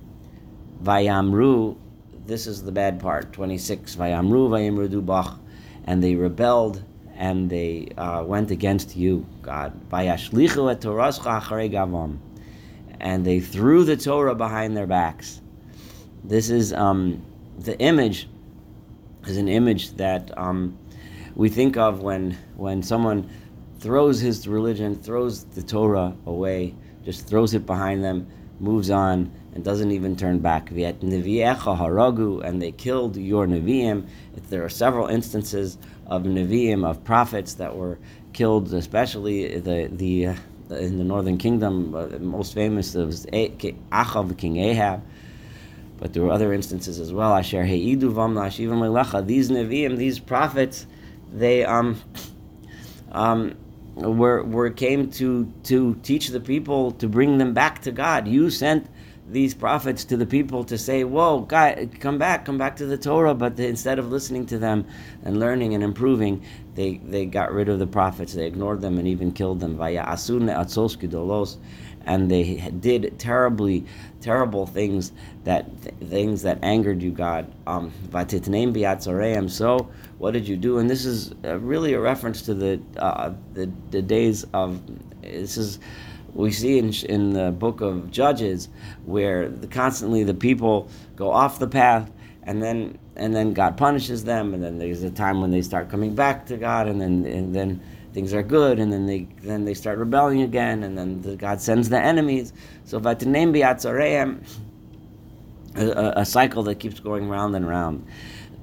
Vayamru, 0.82 1.76
this 2.24 2.46
is 2.46 2.62
the 2.62 2.72
bad 2.72 2.98
part, 3.00 3.32
26. 3.32 3.96
Vayamru, 3.96 4.48
vayamru 4.48 4.88
dubach, 4.88 5.38
and 5.84 6.02
they 6.02 6.14
rebelled 6.14 6.82
and 7.20 7.50
they 7.50 7.86
uh, 7.98 8.24
went 8.24 8.50
against 8.50 8.96
you, 8.96 9.26
God. 9.42 9.78
Vayashlichu 9.90 10.72
et 10.72 10.80
gavam, 10.80 12.18
and 12.98 13.26
they 13.26 13.40
threw 13.40 13.84
the 13.84 13.98
Torah 13.98 14.34
behind 14.34 14.74
their 14.74 14.86
backs. 14.86 15.42
This 16.24 16.50
is 16.50 16.72
um, 16.72 17.24
the 17.58 17.78
image 17.78 18.28
is 19.26 19.36
an 19.36 19.48
image 19.48 19.94
that 19.96 20.36
um, 20.38 20.78
we 21.34 21.48
think 21.48 21.76
of 21.76 22.02
when 22.02 22.36
when 22.56 22.82
someone 22.82 23.28
throws 23.78 24.20
his 24.20 24.46
religion, 24.46 24.94
throws 24.94 25.44
the 25.44 25.62
Torah 25.62 26.14
away, 26.26 26.74
just 27.04 27.26
throws 27.26 27.54
it 27.54 27.66
behind 27.66 28.04
them. 28.04 28.28
moves 28.60 28.90
on 28.90 29.32
and 29.54 29.64
doesn't 29.64 29.90
even 29.90 30.14
turn 30.14 30.38
back. 30.38 30.68
Haragu, 30.68 32.44
and 32.44 32.60
they 32.62 32.72
killed 32.72 33.16
your 33.16 33.46
Nevi'im. 33.46 34.06
There 34.50 34.64
are 34.64 34.68
several 34.68 35.06
instances 35.06 35.78
of 36.06 36.22
Nevi'im, 36.24 36.88
of 36.88 37.02
prophets 37.04 37.54
that 37.54 37.74
were 37.74 37.98
killed, 38.32 38.72
especially 38.74 39.58
the, 39.58 39.88
the, 39.90 40.26
uh, 40.26 40.34
in 40.70 40.98
the 40.98 41.04
northern 41.04 41.38
kingdom. 41.38 41.94
Uh, 41.94 42.06
most 42.18 42.54
famous 42.54 42.94
was 42.94 43.26
Achav, 43.26 44.36
King 44.38 44.58
Ahab. 44.58 45.02
But 46.00 46.14
there 46.14 46.22
were 46.22 46.30
other 46.30 46.52
instances 46.52 46.98
as 46.98 47.12
well. 47.12 47.34
Asher 47.34 47.62
Heidu 47.62 48.12
Vam 48.12 48.34
Lecha. 48.34 49.24
These 49.24 49.50
Nevi'im, 49.50 49.98
these 49.98 50.18
prophets, 50.18 50.86
they 51.32 51.64
um, 51.64 52.00
um, 53.12 53.54
were, 53.96 54.42
were 54.42 54.70
came 54.70 55.10
to 55.12 55.52
to 55.64 55.94
teach 56.02 56.28
the 56.28 56.40
people 56.40 56.92
to 56.92 57.08
bring 57.08 57.36
them 57.38 57.52
back 57.52 57.82
to 57.82 57.92
God. 57.92 58.26
You 58.26 58.48
sent 58.48 58.86
these 59.28 59.54
prophets 59.54 60.04
to 60.06 60.16
the 60.16 60.26
people 60.26 60.64
to 60.64 60.78
say, 60.78 61.04
"Whoa, 61.04 61.40
God, 61.40 61.90
come 62.00 62.16
back, 62.18 62.46
come 62.46 62.56
back 62.56 62.76
to 62.76 62.86
the 62.86 62.96
Torah." 62.96 63.34
But 63.34 63.60
instead 63.60 63.98
of 63.98 64.10
listening 64.10 64.46
to 64.46 64.58
them 64.58 64.86
and 65.22 65.38
learning 65.38 65.74
and 65.74 65.84
improving, 65.84 66.42
they, 66.74 66.96
they 66.96 67.26
got 67.26 67.52
rid 67.52 67.68
of 67.68 67.78
the 67.78 67.86
prophets. 67.86 68.32
They 68.32 68.46
ignored 68.46 68.80
them 68.80 68.98
and 68.98 69.06
even 69.06 69.32
killed 69.32 69.60
them. 69.60 69.76
Vaya 69.76 70.04
asun 70.04 70.48
and 72.06 72.30
they 72.30 72.56
did 72.80 73.18
terribly, 73.18 73.84
terrible 74.20 74.66
things 74.66 75.12
that 75.44 75.66
th- 75.82 75.94
things 76.10 76.42
that 76.42 76.58
angered 76.62 77.02
you, 77.02 77.10
God. 77.10 77.52
Um, 77.66 77.92
so 79.48 79.90
what 80.18 80.32
did 80.32 80.48
you 80.48 80.56
do? 80.56 80.78
And 80.78 80.90
this 80.90 81.04
is 81.04 81.34
uh, 81.44 81.58
really 81.58 81.94
a 81.94 82.00
reference 82.00 82.42
to 82.42 82.54
the, 82.54 82.80
uh, 82.96 83.32
the 83.54 83.70
the 83.90 84.02
days 84.02 84.44
of 84.52 84.80
this 85.22 85.56
is 85.56 85.78
we 86.34 86.50
see 86.50 86.78
in, 86.78 86.92
in 87.08 87.32
the 87.32 87.50
book 87.50 87.80
of 87.80 88.10
Judges 88.10 88.68
where 89.04 89.48
the, 89.48 89.66
constantly 89.66 90.22
the 90.24 90.34
people 90.34 90.88
go 91.16 91.30
off 91.30 91.58
the 91.58 91.66
path 91.66 92.10
and 92.44 92.62
then 92.62 92.98
and 93.16 93.34
then 93.34 93.52
God 93.52 93.76
punishes 93.76 94.24
them 94.24 94.54
and 94.54 94.62
then 94.62 94.78
there's 94.78 95.02
a 95.02 95.10
time 95.10 95.40
when 95.40 95.50
they 95.50 95.62
start 95.62 95.90
coming 95.90 96.14
back 96.14 96.46
to 96.46 96.56
God 96.56 96.88
and 96.88 97.00
then 97.00 97.24
and 97.26 97.54
then 97.54 97.82
things 98.12 98.34
are 98.34 98.42
good 98.42 98.78
and 98.78 98.92
then 98.92 99.06
they 99.06 99.28
then 99.42 99.64
they 99.64 99.74
start 99.74 99.98
rebelling 99.98 100.42
again 100.42 100.82
and 100.82 100.96
then 100.96 101.22
the, 101.22 101.36
God 101.36 101.60
sends 101.60 101.88
the 101.88 101.98
enemies. 102.00 102.52
So 102.84 103.00
vatanem 103.00 103.52
biatzareim 103.54 104.44
a, 105.76 106.12
a 106.16 106.24
cycle 106.24 106.62
that 106.64 106.76
keeps 106.76 107.00
going 107.00 107.28
round 107.28 107.54
and 107.54 107.68
round 107.68 108.06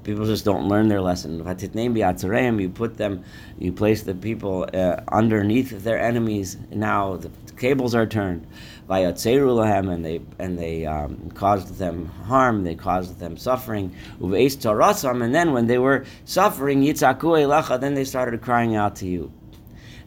people 0.08 0.26
just 0.26 0.46
don't 0.46 0.70
learn 0.70 0.88
their 0.88 1.02
lesson. 1.02 1.38
You 1.38 2.70
put 2.70 2.98
them, 2.98 3.24
you 3.60 3.74
place 3.74 4.04
the 4.04 4.16
people 4.16 4.66
uh, 4.74 5.02
underneath 5.12 5.84
their 5.84 6.00
enemies. 6.00 6.56
Now 6.72 7.18
the 7.18 7.30
cables 7.58 7.94
are 7.94 8.06
turned. 8.06 8.48
And 8.90 10.06
they 10.06 10.22
and 10.40 10.58
they 10.58 10.86
um, 10.86 11.30
caused 11.32 11.78
them 11.78 12.06
harm. 12.06 12.64
They 12.64 12.76
caused 12.76 13.20
them 13.20 13.36
suffering. 13.36 13.94
And 14.22 15.36
then 15.36 15.52
when 15.52 15.68
they 15.68 15.78
were 15.78 16.06
suffering, 16.24 16.84
then 16.84 17.94
they 17.94 18.06
started 18.06 18.42
crying 18.42 18.78
out 18.78 18.96
to 18.98 19.08
you. 19.08 19.34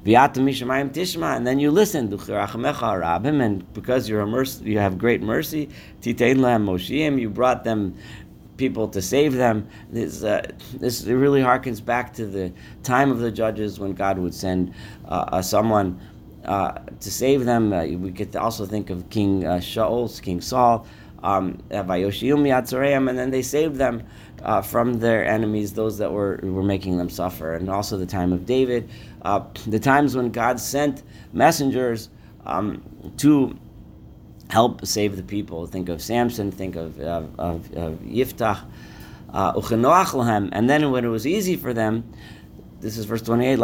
And 0.02 1.46
then 1.46 1.58
you 1.60 1.70
listen, 1.70 2.10
and 2.10 3.74
because 3.74 4.08
you're 4.08 4.26
mercy, 4.26 4.64
you 4.64 4.78
have 4.78 4.96
great 4.96 5.20
mercy. 5.20 5.68
You 6.02 7.28
brought 7.28 7.64
them 7.64 7.96
people 8.60 8.86
to 8.86 9.00
save 9.00 9.32
them. 9.32 9.66
This, 9.90 10.22
uh, 10.22 10.46
this 10.74 11.02
really 11.04 11.40
harkens 11.40 11.82
back 11.82 12.12
to 12.14 12.26
the 12.26 12.52
time 12.82 13.10
of 13.10 13.18
the 13.18 13.32
judges 13.32 13.80
when 13.80 13.94
God 13.94 14.18
would 14.18 14.34
send 14.34 14.74
uh, 15.08 15.38
uh 15.38 15.42
someone 15.42 15.98
uh, 16.44 16.72
to 17.00 17.10
save 17.10 17.46
them. 17.46 17.72
Uh, 17.72 17.86
we 18.04 18.12
could 18.12 18.36
also 18.36 18.66
think 18.66 18.90
of 18.90 19.08
King 19.08 19.42
Shaul, 19.42 20.22
King 20.22 20.42
Saul, 20.42 20.86
um, 21.22 21.62
and 21.70 23.18
then 23.18 23.30
they 23.30 23.42
saved 23.42 23.76
them 23.76 24.02
from 24.62 24.86
their 25.00 25.24
enemies, 25.24 25.72
those 25.72 25.96
that 25.98 26.12
were, 26.12 26.38
were 26.42 26.62
making 26.62 26.98
them 26.98 27.10
suffer. 27.10 27.54
And 27.54 27.68
also 27.70 27.96
the 27.96 28.06
time 28.06 28.32
of 28.32 28.44
David, 28.44 28.88
the 29.66 29.80
times 29.80 30.14
when 30.14 30.30
God 30.30 30.60
sent 30.60 31.02
messengers 31.32 32.10
um, 32.44 32.82
to 33.18 33.56
help 34.50 34.84
save 34.84 35.16
the 35.16 35.22
people. 35.22 35.66
Think 35.66 35.88
of 35.88 36.02
Samson, 36.02 36.50
think 36.50 36.76
of, 36.76 37.00
of, 37.00 37.38
of, 37.38 37.72
of 37.74 37.94
Yiftach, 38.00 38.64
uh, 39.32 39.52
and 40.52 40.68
then 40.68 40.90
when 40.90 41.04
it 41.04 41.08
was 41.08 41.26
easy 41.26 41.56
for 41.56 41.72
them, 41.72 42.04
this 42.80 42.96
is 42.96 43.04
verse 43.04 43.22
28, 43.22 43.58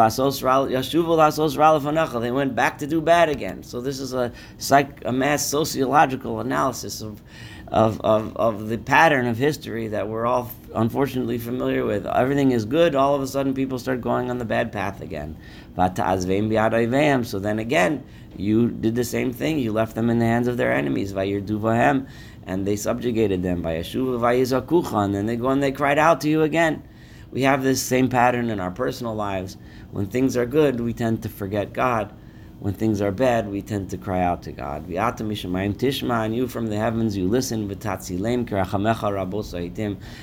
they 2.21 2.31
went 2.31 2.55
back 2.55 2.79
to 2.79 2.87
do 2.87 3.01
bad 3.01 3.29
again. 3.31 3.63
So 3.63 3.81
this 3.81 3.99
is 3.99 4.13
a, 4.13 4.31
psych, 4.59 5.03
a 5.07 5.13
mass 5.13 5.47
sociological 5.47 6.41
analysis 6.41 7.01
of, 7.01 7.23
of, 7.69 8.01
of, 8.03 8.37
of 8.37 8.69
the 8.69 8.79
pattern 8.79 9.27
of 9.27 9.37
history 9.37 9.89
that 9.89 10.09
we're 10.09 10.27
all 10.27 10.51
unfortunately 10.75 11.39
familiar 11.39 11.85
with. 11.85 12.07
Everything 12.07 12.53
is 12.53 12.65
good, 12.65 12.95
all 12.95 13.15
of 13.15 13.23
a 13.23 13.27
sudden 13.27 13.55
people 13.55 13.79
start 13.79 14.01
going 14.01 14.31
on 14.31 14.39
the 14.39 14.45
bad 14.45 14.71
path 14.73 15.01
again. 15.01 15.37
So 15.77 17.39
then 17.39 17.59
again, 17.59 18.05
you 18.37 18.69
did 18.71 18.95
the 18.95 19.05
same 19.05 19.33
thing. 19.33 19.59
You 19.59 19.73
left 19.73 19.95
them 19.95 20.11
in 20.11 20.19
the 20.19 20.27
hands 20.27 20.47
of 20.49 20.57
their 20.57 20.73
enemies, 20.73 21.13
and 21.13 22.67
they 22.67 22.77
subjugated 22.77 23.43
them. 23.43 23.67
And 23.67 25.15
then 25.15 25.27
they 25.27 25.37
go 25.37 25.49
and 25.49 25.63
they 25.63 25.73
cried 25.73 25.99
out 25.99 26.21
to 26.21 26.29
you 26.29 26.43
again. 26.43 26.83
We 27.33 27.43
have 27.43 27.63
this 27.63 27.83
same 27.83 28.09
pattern 28.09 28.51
in 28.51 28.61
our 28.61 28.71
personal 28.71 29.15
lives. 29.15 29.57
When 29.91 30.07
things 30.07 30.37
are 30.37 30.47
good, 30.47 30.81
we 30.81 30.93
tend 30.93 31.23
to 31.25 31.29
forget 31.29 31.73
God. 31.73 32.13
When 32.59 32.73
things 32.73 33.03
are 33.03 33.13
bad, 33.13 33.51
we 33.51 33.61
tend 33.61 33.91
to 33.91 33.99
cry 33.99 34.23
out 34.23 34.43
to 34.45 34.53
God. 34.53 34.89
Tishma, 34.89 36.25
and 36.25 36.35
you 36.35 36.49
from 36.49 36.67
the 36.69 36.77
heavens, 36.77 37.17
you 37.17 37.29
listen, 37.29 37.71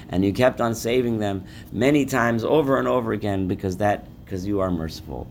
and 0.10 0.26
you 0.26 0.34
kept 0.34 0.62
on 0.62 0.76
saving 0.76 1.20
them 1.20 1.44
many 1.72 2.06
times 2.06 2.44
over 2.44 2.80
and 2.80 2.88
over 2.88 3.14
again 3.14 3.48
because 3.48 3.78
that 3.78 4.08
because 4.26 4.48
you 4.48 4.60
are 4.62 4.72
merciful. 4.72 5.28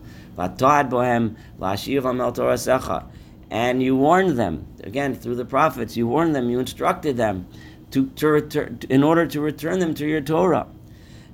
And 3.51 3.83
you 3.83 3.95
warned 3.97 4.37
them, 4.37 4.67
again, 4.83 5.13
through 5.13 5.35
the 5.35 5.45
prophets, 5.45 5.97
you 5.97 6.07
warned 6.07 6.35
them, 6.35 6.49
you 6.49 6.59
instructed 6.59 7.17
them 7.17 7.47
to, 7.91 8.07
to 8.07 8.27
return, 8.27 8.79
in 8.89 9.03
order 9.03 9.27
to 9.27 9.41
return 9.41 9.79
them 9.79 9.93
to 9.95 10.07
your 10.07 10.21
Torah. 10.21 10.67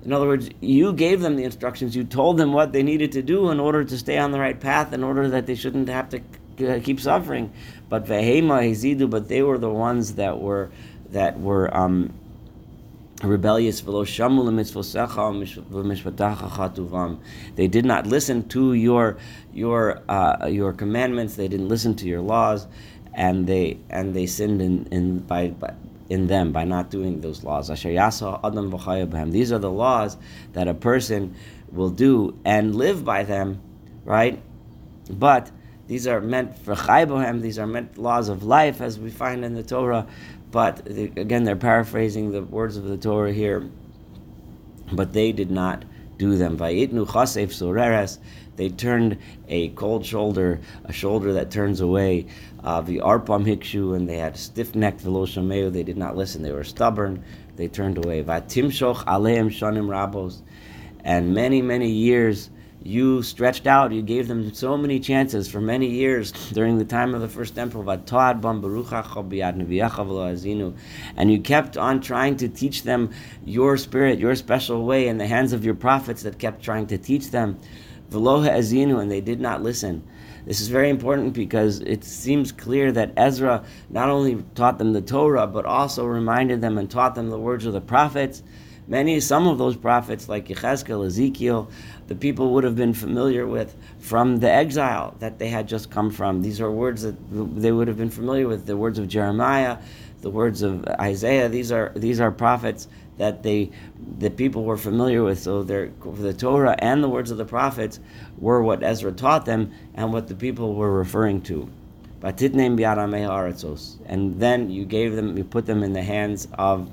In 0.05 0.13
other 0.13 0.27
words, 0.27 0.49
you 0.61 0.93
gave 0.93 1.19
them 1.19 1.35
the 1.35 1.43
instructions, 1.43 1.95
you 1.95 2.03
told 2.05 2.37
them 2.37 2.53
what 2.53 2.71
they 2.71 2.83
needed 2.83 3.11
to 3.13 3.21
do 3.21 3.49
in 3.49 3.59
order 3.59 3.83
to 3.83 3.97
stay 3.97 4.17
on 4.17 4.31
the 4.31 4.39
right 4.39 4.59
path, 4.59 4.93
in 4.93 5.03
order 5.03 5.27
that 5.29 5.45
they 5.45 5.55
shouldn't 5.55 5.89
have 5.89 6.09
to 6.09 6.21
keep 6.79 6.99
suffering. 6.99 7.51
But 7.89 8.05
vehema 8.05 8.61
hizidu, 8.61 9.09
but 9.09 9.27
they 9.27 9.41
were 9.41 9.57
the 9.57 9.69
ones 9.69 10.15
that 10.15 10.39
were 10.39 10.69
that 11.11 11.39
were 11.39 11.75
um, 11.75 12.13
rebellious. 13.23 13.81
They 17.55 17.67
did 17.67 17.85
not 17.85 18.07
listen 18.07 18.47
to 18.49 18.73
your 18.73 19.17
your 19.53 20.01
uh, 20.07 20.47
your 20.47 20.73
commandments. 20.73 21.35
They 21.35 21.47
didn't 21.47 21.67
listen 21.67 21.95
to 21.95 22.07
your 22.07 22.21
laws. 22.21 22.67
And 23.15 23.47
they 23.47 23.79
and 23.89 24.13
they 24.13 24.27
sinned 24.27 24.61
in, 24.61 24.85
in 24.91 25.19
by, 25.19 25.47
by 25.47 25.73
in 26.09 26.27
them 26.27 26.51
by 26.51 26.63
not 26.63 26.89
doing 26.89 27.21
those 27.21 27.43
laws 27.43 27.67
these 27.67 27.85
are 27.85 29.59
the 29.59 29.71
laws 29.71 30.17
that 30.53 30.67
a 30.67 30.73
person 30.73 31.35
will 31.71 31.89
do 31.89 32.37
and 32.43 32.75
live 32.75 33.05
by 33.05 33.23
them 33.23 33.61
right 34.03 34.41
but 35.09 35.51
these 35.89 36.05
are 36.05 36.21
meant 36.21 36.55
for 36.59 36.75
chaybohem. 36.75 37.41
These 37.41 37.57
are 37.57 37.65
meant 37.65 37.97
laws 37.97 38.29
of 38.29 38.43
life, 38.43 38.79
as 38.79 38.99
we 38.99 39.09
find 39.09 39.43
in 39.43 39.55
the 39.55 39.63
Torah. 39.63 40.05
But 40.51 40.87
again, 40.87 41.45
they're 41.45 41.55
paraphrasing 41.55 42.31
the 42.31 42.43
words 42.43 42.77
of 42.77 42.83
the 42.83 42.95
Torah 42.95 43.33
here. 43.33 43.67
But 44.91 45.13
they 45.13 45.31
did 45.31 45.49
not 45.49 45.83
do 46.19 46.35
them. 46.35 46.57
Vayitnu 46.57 47.07
chasef 47.11 47.51
soreres. 47.51 48.19
They 48.57 48.69
turned 48.69 49.17
a 49.47 49.69
cold 49.69 50.05
shoulder, 50.05 50.59
a 50.83 50.91
shoulder 50.93 51.33
that 51.33 51.49
turns 51.49 51.79
away. 51.79 52.27
Uh, 52.61 52.81
the 52.81 52.97
arpam 52.97 53.45
hikshu, 53.45 53.95
and 53.95 54.07
they 54.07 54.17
had 54.17 54.37
stiff 54.37 54.75
necked 54.75 55.03
veloshameu. 55.03 55.71
They 55.71 55.83
did 55.83 55.97
not 55.97 56.17
listen. 56.17 56.43
They 56.43 56.51
were 56.51 56.65
stubborn. 56.65 57.23
They 57.55 57.69
turned 57.69 57.97
away. 57.97 58.21
Vatimshoch 58.21 59.05
aleim 59.05 59.47
shanim 59.47 59.87
rabos. 59.87 60.41
And 61.05 61.33
many, 61.33 61.61
many 61.61 61.89
years 61.89 62.49
you 62.81 63.21
stretched 63.21 63.67
out, 63.67 63.91
you 63.91 64.01
gave 64.01 64.27
them 64.29 64.53
so 64.53 64.77
many 64.77 64.99
chances 64.99 65.49
for 65.49 65.59
many 65.59 65.87
years 65.87 66.31
during 66.53 66.77
the 66.77 66.85
time 66.85 67.13
of 67.13 67.19
the 67.19 67.27
first 67.27 67.53
temple, 67.55 67.89
and 71.17 71.31
you 71.31 71.41
kept 71.41 71.77
on 71.77 71.99
trying 72.01 72.37
to 72.37 72.47
teach 72.47 72.83
them 72.83 73.09
your 73.43 73.77
spirit, 73.77 74.19
your 74.19 74.35
special 74.35 74.85
way 74.85 75.07
in 75.09 75.17
the 75.17 75.27
hands 75.27 75.51
of 75.51 75.65
your 75.65 75.75
prophets 75.75 76.23
that 76.23 76.39
kept 76.39 76.63
trying 76.63 76.87
to 76.87 76.97
teach 76.97 77.31
them. 77.31 77.59
And 78.11 79.11
they 79.11 79.21
did 79.21 79.39
not 79.41 79.61
listen. 79.61 80.03
This 80.45 80.61
is 80.61 80.69
very 80.69 80.89
important 80.89 81.33
because 81.33 81.81
it 81.81 82.03
seems 82.03 82.51
clear 82.51 82.91
that 82.93 83.11
Ezra 83.17 83.63
not 83.89 84.09
only 84.09 84.43
taught 84.55 84.77
them 84.79 84.93
the 84.93 85.01
Torah, 85.01 85.45
but 85.45 85.65
also 85.65 86.05
reminded 86.05 86.61
them 86.61 86.77
and 86.77 86.89
taught 86.89 87.13
them 87.13 87.29
the 87.29 87.37
words 87.37 87.65
of 87.65 87.73
the 87.73 87.81
prophets 87.81 88.41
Many, 88.89 89.19
some 89.19 89.47
of 89.47 89.59
those 89.59 89.77
prophets, 89.77 90.27
like 90.27 90.47
Yechezkel, 90.47 91.05
Ezekiel, 91.05 91.69
the 92.07 92.15
people 92.15 92.53
would 92.53 92.63
have 92.63 92.75
been 92.75 92.95
familiar 92.95 93.45
with 93.45 93.75
from 93.99 94.37
the 94.37 94.49
exile 94.49 95.15
that 95.19 95.37
they 95.37 95.47
had 95.47 95.67
just 95.67 95.91
come 95.91 96.09
from. 96.09 96.41
These 96.41 96.59
are 96.59 96.71
words 96.71 97.03
that 97.03 97.15
they 97.31 97.71
would 97.71 97.87
have 97.87 97.97
been 97.97 98.09
familiar 98.09 98.47
with. 98.47 98.65
The 98.65 98.75
words 98.75 98.97
of 98.97 99.07
Jeremiah, 99.07 99.77
the 100.21 100.31
words 100.31 100.63
of 100.63 100.83
Isaiah. 100.99 101.49
These 101.49 101.71
are 101.71 101.91
these 101.95 102.19
are 102.19 102.31
prophets 102.31 102.87
that 103.19 103.43
they 103.43 103.69
the 104.17 104.31
people 104.31 104.63
were 104.63 104.77
familiar 104.77 105.21
with. 105.21 105.37
So 105.37 105.61
the 105.61 106.33
Torah 106.35 106.75
and 106.79 107.03
the 107.03 107.09
words 107.09 107.29
of 107.29 107.37
the 107.37 107.45
prophets 107.45 107.99
were 108.39 108.63
what 108.63 108.81
Ezra 108.81 109.11
taught 109.11 109.45
them 109.45 109.71
and 109.93 110.11
what 110.11 110.27
the 110.27 110.35
people 110.35 110.73
were 110.73 110.91
referring 110.91 111.43
to. 111.43 111.69
And 112.21 112.37
then 114.39 114.69
you 114.69 114.85
gave 114.85 115.15
them, 115.15 115.37
you 115.37 115.43
put 115.45 115.65
them 115.65 115.83
in 115.83 115.93
the 115.93 116.01
hands 116.01 116.49
of 116.57 116.91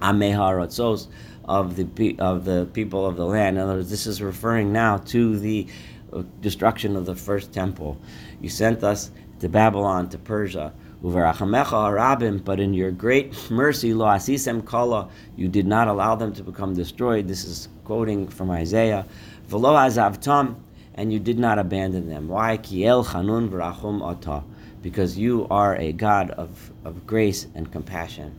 Ameharatzos, 0.00 1.08
of 1.46 1.76
the 1.76 2.16
of 2.18 2.44
the 2.44 2.68
people 2.72 3.06
of 3.06 3.16
the 3.16 3.24
land. 3.24 3.56
In 3.56 3.62
other 3.62 3.74
words, 3.74 3.90
this 3.90 4.06
is 4.06 4.20
referring 4.20 4.72
now 4.72 4.98
to 4.98 5.38
the 5.38 5.66
uh, 6.12 6.22
destruction 6.40 6.96
of 6.96 7.06
the 7.06 7.14
first 7.14 7.52
temple. 7.52 7.96
You 8.40 8.48
sent 8.48 8.82
us 8.82 9.10
to 9.40 9.48
Babylon, 9.48 10.08
to 10.10 10.18
Persia. 10.18 10.72
But 11.02 12.60
in 12.60 12.74
your 12.74 12.90
great 12.90 13.50
mercy, 13.50 13.92
lo 13.92 14.06
asisem 14.06 14.64
kala, 14.64 15.08
you 15.36 15.46
did 15.46 15.66
not 15.66 15.88
allow 15.88 16.14
them 16.14 16.32
to 16.32 16.42
become 16.42 16.74
destroyed. 16.74 17.28
This 17.28 17.44
is 17.44 17.68
quoting 17.84 18.26
from 18.28 18.50
Isaiah. 18.50 19.06
V'lo 19.48 19.76
azavtam, 19.76 20.56
and 20.94 21.12
you 21.12 21.20
did 21.20 21.38
not 21.38 21.58
abandon 21.58 22.08
them. 22.08 22.28
Why? 22.28 22.56
Kiel 22.56 23.04
chanun 23.04 24.44
because 24.82 25.18
you 25.18 25.46
are 25.50 25.76
a 25.76 25.92
God 25.92 26.30
of, 26.30 26.72
of 26.84 27.06
grace 27.06 27.46
and 27.54 27.70
compassion, 27.70 28.34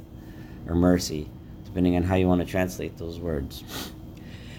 or 0.67 0.75
mercy, 0.75 1.29
depending 1.77 1.96
on 1.96 2.01
how 2.01 2.15
you 2.15 2.27
want 2.27 2.41
to 2.41 2.48
translate 2.48 2.98
those 2.98 3.19
words. 3.19 3.63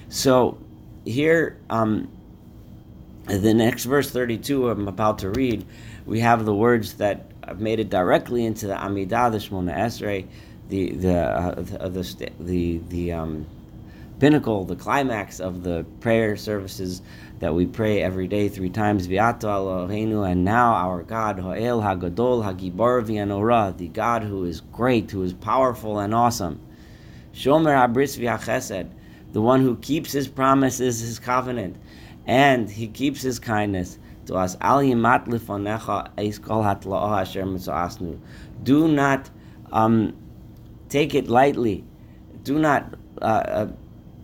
So 0.08 0.56
here, 1.04 1.58
um, 1.68 2.08
the 3.26 3.52
next 3.52 3.86
verse 3.86 4.08
32 4.08 4.70
I'm 4.70 4.86
about 4.86 5.18
to 5.18 5.30
read, 5.30 5.66
we 6.06 6.20
have 6.20 6.44
the 6.44 6.54
words 6.54 6.94
that 6.98 7.32
I've 7.42 7.58
made 7.58 7.80
it 7.80 7.90
directly 7.90 8.44
into 8.44 8.68
the 8.68 8.74
Amidah, 8.74 9.32
the 9.32 9.38
Shemona 9.38 9.76
Esrei, 9.76 10.28
the 10.68 10.92
the 10.92 11.18
uh, 11.18 11.54
the 11.56 11.88
the, 11.88 12.30
the, 12.38 12.80
the 12.88 13.12
um, 13.14 13.46
pinnacle, 14.20 14.64
the 14.64 14.76
climax 14.76 15.40
of 15.40 15.64
the 15.64 15.84
prayer 15.98 16.36
services 16.36 17.02
that 17.40 17.52
we 17.52 17.66
pray 17.66 18.00
every 18.00 18.28
day 18.28 18.48
three 18.48 18.70
times. 18.70 19.08
Viato 19.08 19.48
Eloheinu, 19.48 20.30
and 20.30 20.44
now 20.44 20.72
our 20.74 21.02
God, 21.02 21.40
Ho'el 21.40 21.80
Hagadol 21.80 22.44
Hagibor 22.44 23.04
V'Yanora, 23.04 23.76
the 23.76 23.88
God 23.88 24.22
who 24.22 24.44
is 24.44 24.60
great, 24.60 25.10
who 25.10 25.24
is 25.24 25.32
powerful 25.32 25.98
and 25.98 26.14
awesome. 26.14 26.60
Shomer 27.32 27.74
Abris 27.76 28.18
V'Achesed, 28.18 28.90
the 29.32 29.40
one 29.40 29.60
who 29.60 29.76
keeps 29.76 30.12
his 30.12 30.28
promises, 30.28 31.00
his 31.00 31.18
covenant, 31.18 31.76
and 32.26 32.70
he 32.70 32.86
keeps 32.86 33.22
his 33.22 33.38
kindness 33.38 33.98
to 34.26 34.34
us. 34.34 34.56
Al 34.60 34.78
Yimat 34.78 35.26
Lifonecha 35.26 36.10
Eiskol 36.16 36.62
Hatla'ah 36.62 37.22
Asher 37.22 37.44
Mitzvasnu. 37.44 38.18
Do 38.62 38.88
not 38.88 39.30
um, 39.72 40.16
take 40.88 41.14
it 41.14 41.28
lightly. 41.28 41.84
Do 42.42 42.58
not 42.58 42.94
uh, 43.20 43.24
uh, 43.24 43.72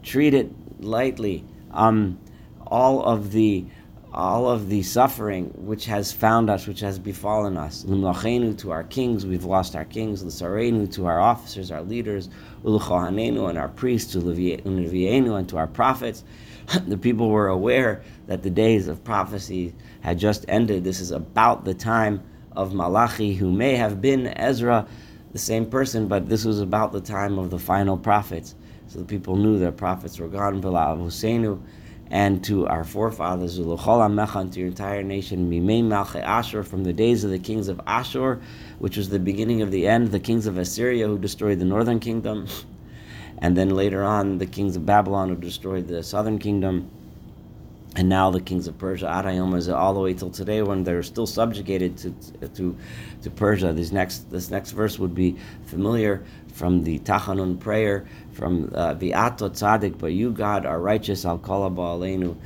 treat 0.02 0.34
it 0.34 0.50
lightly. 0.80 1.44
Um, 1.72 2.18
all 2.66 3.02
of 3.04 3.32
the 3.32 3.64
all 4.14 4.48
of 4.48 4.68
the 4.68 4.82
suffering 4.82 5.46
which 5.56 5.86
has 5.86 6.12
found 6.12 6.48
us, 6.48 6.66
which 6.66 6.80
has 6.80 6.98
befallen 6.98 7.56
us. 7.56 7.84
Limlachenu 7.84 8.56
to 8.58 8.70
our 8.70 8.84
kings, 8.84 9.26
we've 9.26 9.44
lost 9.44 9.74
our 9.74 9.84
kings. 9.84 10.22
L'sarenu 10.22 10.90
to 10.92 11.06
our 11.06 11.20
officers, 11.20 11.70
our 11.70 11.82
leaders. 11.82 12.28
Uluchohanenu 12.64 13.48
and 13.48 13.58
our 13.58 13.68
priests. 13.68 14.14
Ulevienu 14.14 15.38
and 15.38 15.48
to 15.48 15.56
our 15.56 15.66
prophets. 15.66 16.22
the 16.86 16.96
people 16.96 17.28
were 17.28 17.48
aware 17.48 18.02
that 18.26 18.42
the 18.42 18.50
days 18.50 18.88
of 18.88 19.02
prophecy 19.02 19.74
had 20.00 20.18
just 20.18 20.44
ended. 20.48 20.84
This 20.84 21.00
is 21.00 21.10
about 21.10 21.64
the 21.64 21.74
time 21.74 22.22
of 22.52 22.72
Malachi, 22.72 23.34
who 23.34 23.50
may 23.50 23.74
have 23.74 24.00
been 24.00 24.28
Ezra, 24.28 24.86
the 25.32 25.38
same 25.38 25.66
person, 25.66 26.06
but 26.06 26.28
this 26.28 26.44
was 26.44 26.60
about 26.60 26.92
the 26.92 27.00
time 27.00 27.38
of 27.38 27.50
the 27.50 27.58
final 27.58 27.96
prophets. 27.96 28.54
So 28.86 29.00
the 29.00 29.04
people 29.04 29.36
knew 29.36 29.58
their 29.58 29.72
prophets 29.72 30.18
were 30.18 30.28
gone. 30.28 30.60
Bilal 30.60 30.96
and 32.10 32.44
to 32.44 32.66
our 32.66 32.84
forefathers, 32.84 33.58
to 34.50 34.60
your 34.60 34.68
entire 34.68 35.02
nation, 35.02 35.48
from 36.62 36.84
the 36.84 36.92
days 36.92 37.24
of 37.24 37.30
the 37.30 37.38
kings 37.38 37.68
of 37.68 37.80
Ashur, 37.86 38.40
which 38.78 38.96
was 38.96 39.08
the 39.08 39.18
beginning 39.18 39.62
of 39.62 39.70
the 39.70 39.86
end, 39.86 40.10
the 40.10 40.20
kings 40.20 40.46
of 40.46 40.58
Assyria 40.58 41.06
who 41.06 41.18
destroyed 41.18 41.58
the 41.58 41.64
northern 41.64 42.00
kingdom, 42.00 42.46
and 43.38 43.56
then 43.56 43.70
later 43.70 44.02
on 44.02 44.38
the 44.38 44.46
kings 44.46 44.76
of 44.76 44.86
Babylon 44.86 45.28
who 45.28 45.36
destroyed 45.36 45.88
the 45.88 46.02
southern 46.02 46.38
kingdom 46.38 46.90
and 47.96 48.08
now 48.08 48.30
the 48.30 48.40
kings 48.40 48.66
of 48.66 48.76
Persia, 48.76 49.06
Adayom, 49.06 49.72
all 49.72 49.94
the 49.94 50.00
way 50.00 50.14
till 50.14 50.30
today 50.30 50.62
when 50.62 50.82
they're 50.82 51.02
still 51.02 51.26
subjugated 51.26 51.96
to, 51.98 52.10
to, 52.48 52.76
to 53.22 53.30
Persia. 53.30 53.72
This 53.72 53.92
next, 53.92 54.30
this 54.30 54.50
next 54.50 54.72
verse 54.72 54.98
would 54.98 55.14
be 55.14 55.36
familiar 55.66 56.24
from 56.52 56.82
the 56.82 56.98
Tachanun 57.00 57.58
prayer, 57.58 58.06
from 58.32 58.72
uh, 58.74 58.94
the 58.94 59.14
Ato 59.14 59.48
Tzadik, 59.48 59.98
but 59.98 60.12
you, 60.12 60.32
God, 60.32 60.66
are 60.66 60.80
righteous, 60.80 61.24
Al 61.24 61.38
Kalaba 61.38 61.98
Aleinu, 61.98 62.36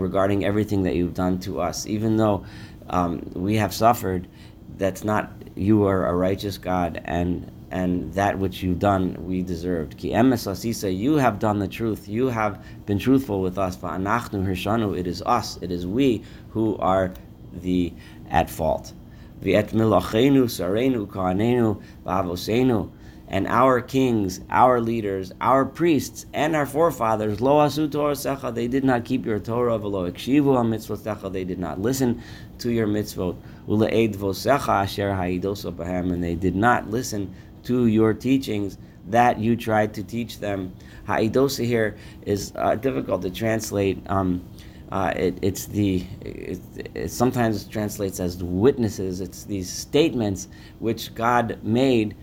regarding 0.00 0.44
everything 0.44 0.82
that 0.82 0.96
you've 0.96 1.14
done 1.14 1.38
to 1.40 1.60
us. 1.60 1.86
Even 1.86 2.16
though 2.16 2.44
um, 2.88 3.30
we 3.34 3.56
have 3.56 3.72
suffered, 3.72 4.26
that's 4.76 5.04
not, 5.04 5.32
you 5.54 5.84
are 5.84 6.06
a 6.06 6.14
righteous 6.14 6.58
God, 6.58 7.00
and 7.04 7.50
and 7.70 8.12
that 8.14 8.38
which 8.38 8.62
you've 8.62 8.78
done 8.78 9.16
we 9.24 9.42
deserved. 9.42 9.96
Ki 9.96 10.10
emes 10.10 10.98
you 10.98 11.14
have 11.16 11.38
done 11.38 11.58
the 11.58 11.68
truth. 11.68 12.08
You 12.08 12.28
have 12.28 12.64
been 12.86 12.98
truthful 12.98 13.40
with 13.40 13.58
us. 13.58 13.76
Va'anachnu 13.76 14.44
hirshanu, 14.44 14.98
it 14.98 15.06
is 15.06 15.22
us, 15.22 15.58
it 15.62 15.70
is 15.70 15.86
we 15.86 16.22
who 16.50 16.76
are 16.78 17.12
the 17.52 17.92
at 18.28 18.50
fault. 18.50 18.92
V'et 19.42 19.70
milachenu, 19.70 20.44
sarenu, 20.44 21.06
kahanenu, 21.06 21.80
v'avosenu, 22.04 22.90
and 23.28 23.46
our 23.46 23.80
kings, 23.80 24.40
our 24.50 24.80
leaders, 24.80 25.32
our 25.40 25.64
priests, 25.64 26.26
and 26.34 26.56
our 26.56 26.66
forefathers, 26.66 27.40
lo 27.40 27.58
asu 27.58 27.90
Torah 27.90 28.52
they 28.52 28.66
did 28.66 28.82
not 28.82 29.04
keep 29.04 29.24
your 29.24 29.38
Torah, 29.38 29.78
v'lo 29.78 30.10
ikshivu 30.10 30.42
mitzvotecha, 30.42 31.32
they 31.32 31.44
did 31.44 31.60
not 31.60 31.80
listen 31.80 32.20
to 32.58 32.72
your 32.72 32.88
mitzvot, 32.88 33.36
ule'ed 33.68 34.16
vosecha 34.16 34.82
asher 34.82 35.14
ha'idoso 35.14 35.78
and 36.12 36.24
they 36.24 36.34
did 36.34 36.56
not 36.56 36.90
listen 36.90 37.32
to 37.64 37.86
your 37.86 38.14
teachings 38.14 38.78
that 39.08 39.38
you 39.38 39.56
tried 39.56 39.94
to 39.94 40.02
teach 40.02 40.38
them. 40.38 40.74
Ha'idosa 41.06 41.64
here 41.64 41.96
is 42.22 42.52
uh, 42.56 42.74
difficult 42.76 43.22
to 43.22 43.30
translate. 43.30 43.98
Um, 44.08 44.44
uh, 44.92 45.12
it, 45.14 45.38
it's 45.40 45.66
the 45.66 46.04
it, 46.20 46.60
it 46.94 47.10
sometimes 47.10 47.64
translates 47.64 48.18
as 48.18 48.42
witnesses. 48.42 49.20
It's 49.20 49.44
these 49.44 49.70
statements 49.70 50.48
which 50.80 51.14
God 51.14 51.58
made 51.62 52.16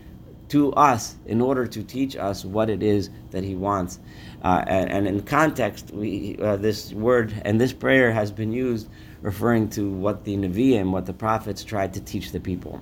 to 0.48 0.72
us 0.74 1.16
in 1.26 1.40
order 1.40 1.66
to 1.66 1.82
teach 1.82 2.16
us 2.16 2.44
what 2.44 2.70
it 2.70 2.82
is 2.82 3.10
that 3.30 3.44
He 3.44 3.54
wants. 3.54 4.00
Uh, 4.42 4.64
and, 4.66 4.90
and, 4.90 5.08
in 5.08 5.22
context, 5.22 5.90
we 5.92 6.38
uh, 6.40 6.56
this 6.56 6.92
word 6.92 7.34
and 7.44 7.60
this 7.60 7.72
prayer 7.72 8.12
has 8.12 8.30
been 8.30 8.52
used 8.52 8.88
referring 9.20 9.68
to 9.70 9.90
what 9.90 10.24
the 10.24 10.36
Nevi'im, 10.36 10.90
what 10.90 11.06
the 11.06 11.12
prophets 11.12 11.64
tried 11.64 11.92
to 11.94 12.00
teach 12.00 12.32
the 12.32 12.40
people. 12.40 12.80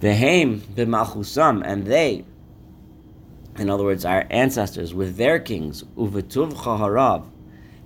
Vehem 0.00 0.60
b'malchusam, 0.60 1.62
and 1.64 1.84
they, 1.84 2.24
in 3.58 3.68
other 3.68 3.82
words, 3.82 4.04
our 4.04 4.24
ancestors, 4.30 4.94
with 4.94 5.16
their 5.16 5.40
kings, 5.40 5.82
uvetuv 5.96 6.52
chaharav, 6.52 7.24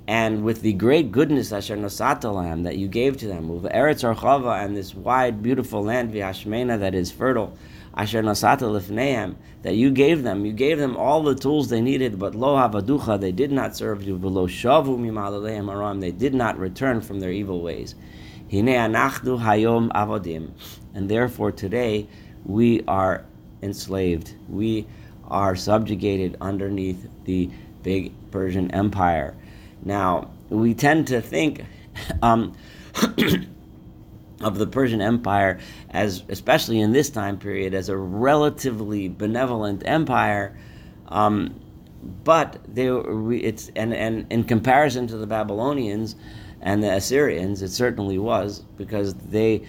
and 0.07 0.45
with 0.45 0.61
the 0.61 0.75
great 0.75 1.11
goodness 1.11 1.53
asher 1.53 1.77
nosatalam 1.77 2.65
that 2.65 2.77
you 2.77 2.87
gave 2.87 3.17
to 3.17 3.27
them, 3.27 3.49
uv 3.49 3.63
eretz 3.75 4.05
archava, 4.05 4.63
and 4.63 4.77
this 4.77 4.95
wide, 4.95 5.43
beautiful 5.43 5.85
land 5.85 6.13
v'hashmena 6.13 6.79
that 6.81 6.95
is 6.95 7.11
fertile, 7.11 7.57
asher 7.97 8.23
lifneim, 8.23 9.35
that 9.63 9.77
you 9.77 9.91
gave 9.91 10.23
them, 10.23 10.45
you 10.45 10.53
gave 10.53 10.79
them 10.79 10.95
all 10.99 11.23
the 11.23 11.35
tools 11.35 11.71
they 11.71 11.81
needed, 11.81 12.19
but 12.19 12.35
lo 12.35 12.57
havaducha, 12.57 13.19
they 13.19 13.33
did 13.33 13.51
not 13.51 13.75
serve 13.75 14.03
you, 14.03 14.19
below 14.19 14.47
shavu 14.47 14.99
mimalaleim 14.99 15.73
aram, 15.73 16.01
they 16.01 16.11
did 16.11 16.35
not 16.35 16.59
return 16.59 17.01
from 17.01 17.21
their 17.21 17.33
evil 17.33 17.63
ways. 17.63 17.95
Hayom. 18.53 20.51
And 20.95 21.09
therefore 21.09 21.53
today 21.53 22.07
we 22.45 22.83
are 22.87 23.25
enslaved. 23.63 24.35
We 24.49 24.87
are 25.29 25.57
subjugated 25.57 26.37
underneath 26.41 27.09
the 27.25 27.51
big 27.83 28.13
Persian 28.31 28.71
Empire. 28.73 29.35
Now, 29.85 30.31
we 30.51 30.75
tend 30.75 31.09
to 31.09 31.21
think 31.23 31.65
um, 32.23 32.55
of 34.41 34.59
the 34.59 34.67
Persian 34.67 35.01
Empire 35.01 35.59
as, 35.91 36.23
especially 36.29 36.81
in 36.81 36.93
this 36.93 37.09
time 37.09 37.39
period, 37.39 37.73
as 37.73 37.89
a 37.89 37.97
relatively 37.97 39.09
benevolent 39.09 39.83
empire. 39.87 40.57
Um, 41.09 41.59
but 42.25 42.59
they, 42.69 42.89
it's 42.89 43.71
and, 43.77 43.95
and 43.95 44.27
in 44.31 44.45
comparison 44.45 45.07
to 45.07 45.17
the 45.17 45.27
Babylonians, 45.27 46.17
and 46.63 46.83
the 46.83 46.93
Assyrians, 46.93 47.61
it 47.61 47.71
certainly 47.71 48.19
was, 48.19 48.61
because 48.77 49.15
they 49.15 49.63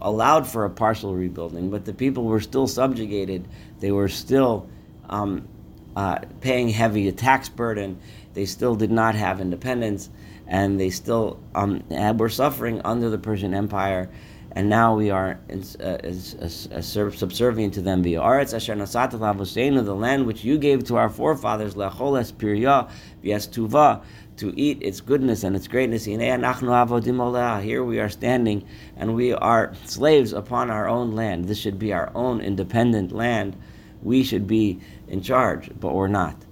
allowed 0.00 0.46
for 0.46 0.64
a 0.64 0.70
partial 0.70 1.14
rebuilding, 1.14 1.70
but 1.70 1.84
the 1.84 1.92
people 1.92 2.24
were 2.24 2.40
still 2.40 2.68
subjugated. 2.68 3.46
They 3.80 3.90
were 3.90 4.08
still 4.08 4.68
um, 5.08 5.48
uh, 5.96 6.20
paying 6.40 6.68
heavy 6.68 7.08
a 7.08 7.12
tax 7.12 7.48
burden. 7.48 7.98
They 8.34 8.46
still 8.46 8.76
did 8.76 8.90
not 8.90 9.14
have 9.16 9.40
independence, 9.40 10.08
and 10.46 10.78
they 10.78 10.90
still 10.90 11.40
um, 11.54 11.82
were 12.16 12.28
suffering 12.28 12.80
under 12.84 13.10
the 13.10 13.18
Persian 13.18 13.52
Empire. 13.52 14.08
And 14.56 14.68
now 14.70 14.96
we 14.96 15.10
are 15.10 15.38
in, 15.50 15.62
uh, 15.80 15.98
is, 16.02 16.32
is, 16.32 16.66
is 16.72 16.86
subservient 16.86 17.74
to 17.74 17.82
them. 17.82 18.02
The 18.02 18.16
land 18.16 20.26
which 20.26 20.44
you 20.44 20.56
gave 20.56 20.84
to 20.84 20.96
our 20.96 21.10
forefathers, 21.10 21.74
lecholes 21.74 22.32
pirya 22.32 22.88
tuva, 23.22 24.02
to 24.38 24.58
eat 24.58 24.78
its 24.80 25.02
goodness 25.02 25.44
and 25.44 25.54
its 25.54 25.68
greatness. 25.68 26.06
Here 26.06 27.84
we 27.84 28.00
are 28.00 28.08
standing, 28.08 28.66
and 28.96 29.14
we 29.14 29.34
are 29.34 29.74
slaves 29.84 30.32
upon 30.32 30.70
our 30.70 30.88
own 30.88 31.14
land. 31.14 31.44
This 31.44 31.58
should 31.58 31.78
be 31.78 31.92
our 31.92 32.10
own 32.14 32.40
independent 32.40 33.12
land. 33.12 33.58
We 34.02 34.22
should 34.22 34.46
be 34.46 34.80
in 35.06 35.20
charge, 35.20 35.68
but 35.78 35.94
we're 35.94 36.08
not. 36.08 36.46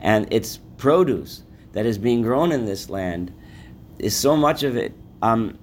And 0.00 0.32
its 0.32 0.60
produce 0.78 1.42
that 1.72 1.86
is 1.86 1.98
being 1.98 2.22
grown 2.22 2.52
in 2.52 2.64
this 2.64 2.88
land 2.88 3.32
is 3.98 4.16
so 4.16 4.36
much 4.36 4.62
of 4.62 4.76
it 4.76 4.94
um, 5.22 5.58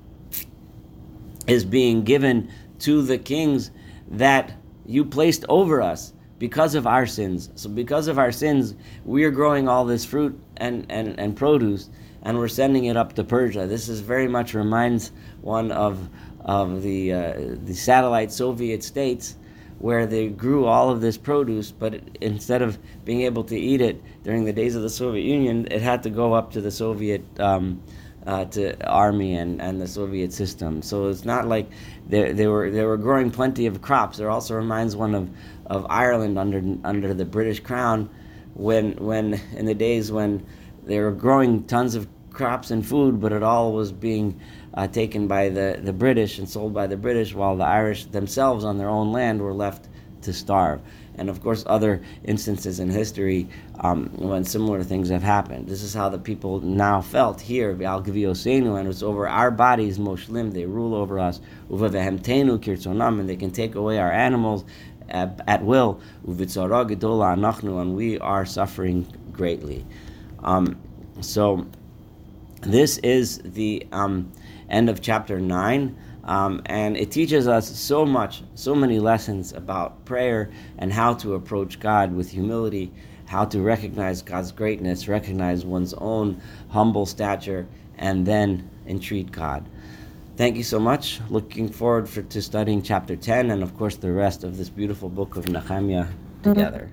is 1.47 1.63
being 1.63 2.03
given 2.03 2.49
to 2.79 3.01
the 3.01 3.17
kings 3.17 3.71
that 4.07 4.53
you 4.85 5.05
placed 5.05 5.45
over 5.49 5.81
us 5.81 6.13
because 6.37 6.75
of 6.75 6.85
our 6.85 7.05
sins. 7.05 7.49
So 7.55 7.69
because 7.69 8.07
of 8.07 8.19
our 8.19 8.31
sins, 8.31 8.75
we 9.05 9.23
are 9.23 9.31
growing 9.31 9.67
all 9.67 9.85
this 9.85 10.05
fruit 10.05 10.39
and, 10.57 10.85
and, 10.89 11.19
and 11.19 11.35
produce 11.35 11.89
and 12.25 12.39
we're 12.39 12.47
sending 12.47 12.85
it 12.85 12.97
up 12.97 13.13
to 13.13 13.23
Persia. 13.23 13.67
This 13.67 13.87
is 13.87 14.01
very 14.01 14.27
much 14.27 14.53
reminds 14.53 15.11
one 15.41 15.71
of 15.71 16.09
of 16.41 16.81
the 16.81 17.13
uh, 17.13 17.33
the 17.63 17.73
satellite 17.73 18.31
Soviet 18.31 18.83
states 18.83 19.35
where 19.79 20.05
they 20.05 20.27
grew 20.27 20.65
all 20.65 20.89
of 20.89 21.01
this 21.01 21.17
produce, 21.17 21.71
but 21.71 21.93
it, 21.93 22.17
instead 22.21 22.61
of 22.61 22.77
being 23.03 23.21
able 23.21 23.43
to 23.43 23.57
eat 23.57 23.81
it 23.81 24.01
during 24.23 24.45
the 24.45 24.53
days 24.53 24.75
of 24.75 24.81
the 24.81 24.89
Soviet 24.89 25.23
Union, 25.23 25.67
it 25.69 25.81
had 25.81 26.03
to 26.03 26.09
go 26.09 26.33
up 26.33 26.51
to 26.53 26.61
the 26.61 26.71
Soviet 26.71 27.23
um, 27.39 27.81
uh, 28.25 28.45
to 28.45 28.87
army 28.87 29.35
and, 29.35 29.61
and 29.61 29.79
the 29.79 29.87
Soviet 29.87 30.33
system. 30.33 30.81
So 30.81 31.09
it's 31.09 31.25
not 31.25 31.47
like 31.47 31.69
they, 32.07 32.31
they 32.31 32.47
were 32.47 32.71
they 32.71 32.83
were 32.83 32.97
growing 32.97 33.31
plenty 33.31 33.67
of 33.67 33.81
crops. 33.81 34.19
It 34.19 34.25
also 34.25 34.55
reminds 34.55 34.95
one 34.95 35.13
of, 35.13 35.29
of 35.67 35.85
Ireland 35.89 36.39
under 36.39 36.61
under 36.83 37.13
the 37.13 37.25
British 37.25 37.59
Crown, 37.59 38.09
when 38.55 38.93
when 38.93 39.39
in 39.55 39.65
the 39.65 39.75
days 39.75 40.11
when 40.11 40.45
they 40.85 40.99
were 40.99 41.11
growing 41.11 41.63
tons 41.65 41.95
of 41.95 42.07
crops 42.31 42.71
and 42.71 42.85
food, 42.85 43.19
but 43.21 43.31
it 43.31 43.43
all 43.43 43.73
was 43.73 43.91
being 43.91 44.39
uh, 44.75 44.87
taken 44.87 45.27
by 45.27 45.49
the, 45.49 45.79
the 45.81 45.93
British 45.93 46.37
and 46.37 46.49
sold 46.49 46.73
by 46.73 46.87
the 46.87 46.97
British, 46.97 47.33
while 47.33 47.55
the 47.55 47.63
Irish 47.65 48.05
themselves 48.05 48.65
on 48.65 48.77
their 48.77 48.89
own 48.89 49.11
land 49.11 49.41
were 49.41 49.53
left 49.53 49.87
to 50.21 50.33
starve. 50.33 50.81
And 51.17 51.29
of 51.29 51.41
course, 51.41 51.63
other 51.65 52.01
instances 52.25 52.81
in 52.81 52.89
history 52.89 53.47
um, 53.79 54.09
when 54.17 54.43
similar 54.43 54.83
things 54.83 55.09
have 55.09 55.23
happened. 55.23 55.67
This 55.67 55.81
is 55.81 55.93
how 55.93 56.09
the 56.09 56.19
people 56.19 56.59
now 56.59 56.99
felt 56.99 57.39
here, 57.39 57.71
Al 57.83 58.03
Gviosenu, 58.03 58.77
and 58.77 58.89
it's 58.89 59.01
over 59.01 59.27
our 59.29 59.49
bodies, 59.49 59.97
Moshlim, 59.97 60.51
they 60.51 60.65
rule 60.65 60.93
over 60.93 61.19
us, 61.19 61.39
and 61.69 63.29
they 63.29 63.35
can 63.37 63.51
take 63.51 63.75
away 63.75 63.97
our 63.97 64.11
animals 64.11 64.65
at, 65.07 65.63
will, 65.63 66.01
and 66.25 67.95
we 67.95 68.19
are 68.19 68.45
suffering 68.45 69.07
greatly. 69.31 69.85
Um, 70.43 70.77
so, 71.21 71.65
this 72.61 72.97
is 72.97 73.39
the. 73.39 73.87
Um, 73.93 74.31
end 74.69 74.89
of 74.89 75.01
chapter 75.01 75.39
9. 75.39 75.95
Um, 76.23 76.61
and 76.65 76.97
it 76.97 77.11
teaches 77.11 77.47
us 77.47 77.69
so 77.69 78.05
much, 78.05 78.41
so 78.55 78.73
many 78.73 78.99
lessons 78.99 79.53
about 79.53 80.05
prayer 80.05 80.49
and 80.77 80.91
how 80.91 81.13
to 81.15 81.35
approach 81.35 81.79
God 81.79 82.13
with 82.13 82.31
humility, 82.31 82.91
how 83.25 83.45
to 83.45 83.61
recognize 83.61 84.21
God's 84.21 84.51
greatness, 84.51 85.07
recognize 85.07 85.65
one's 85.65 85.93
own 85.93 86.41
humble 86.69 87.05
stature, 87.05 87.67
and 87.97 88.25
then 88.25 88.69
entreat 88.87 89.31
God. 89.31 89.65
Thank 90.35 90.57
you 90.57 90.63
so 90.63 90.79
much. 90.79 91.21
Looking 91.29 91.69
forward 91.69 92.09
for, 92.09 92.21
to 92.23 92.41
studying 92.41 92.81
chapter 92.81 93.15
10 93.15 93.51
and, 93.51 93.63
of 93.63 93.77
course, 93.77 93.95
the 93.95 94.11
rest 94.11 94.43
of 94.43 94.57
this 94.57 94.67
beautiful 94.67 95.09
book 95.09 95.37
of 95.37 95.47
Nehemiah 95.47 96.07
together. 96.43 96.91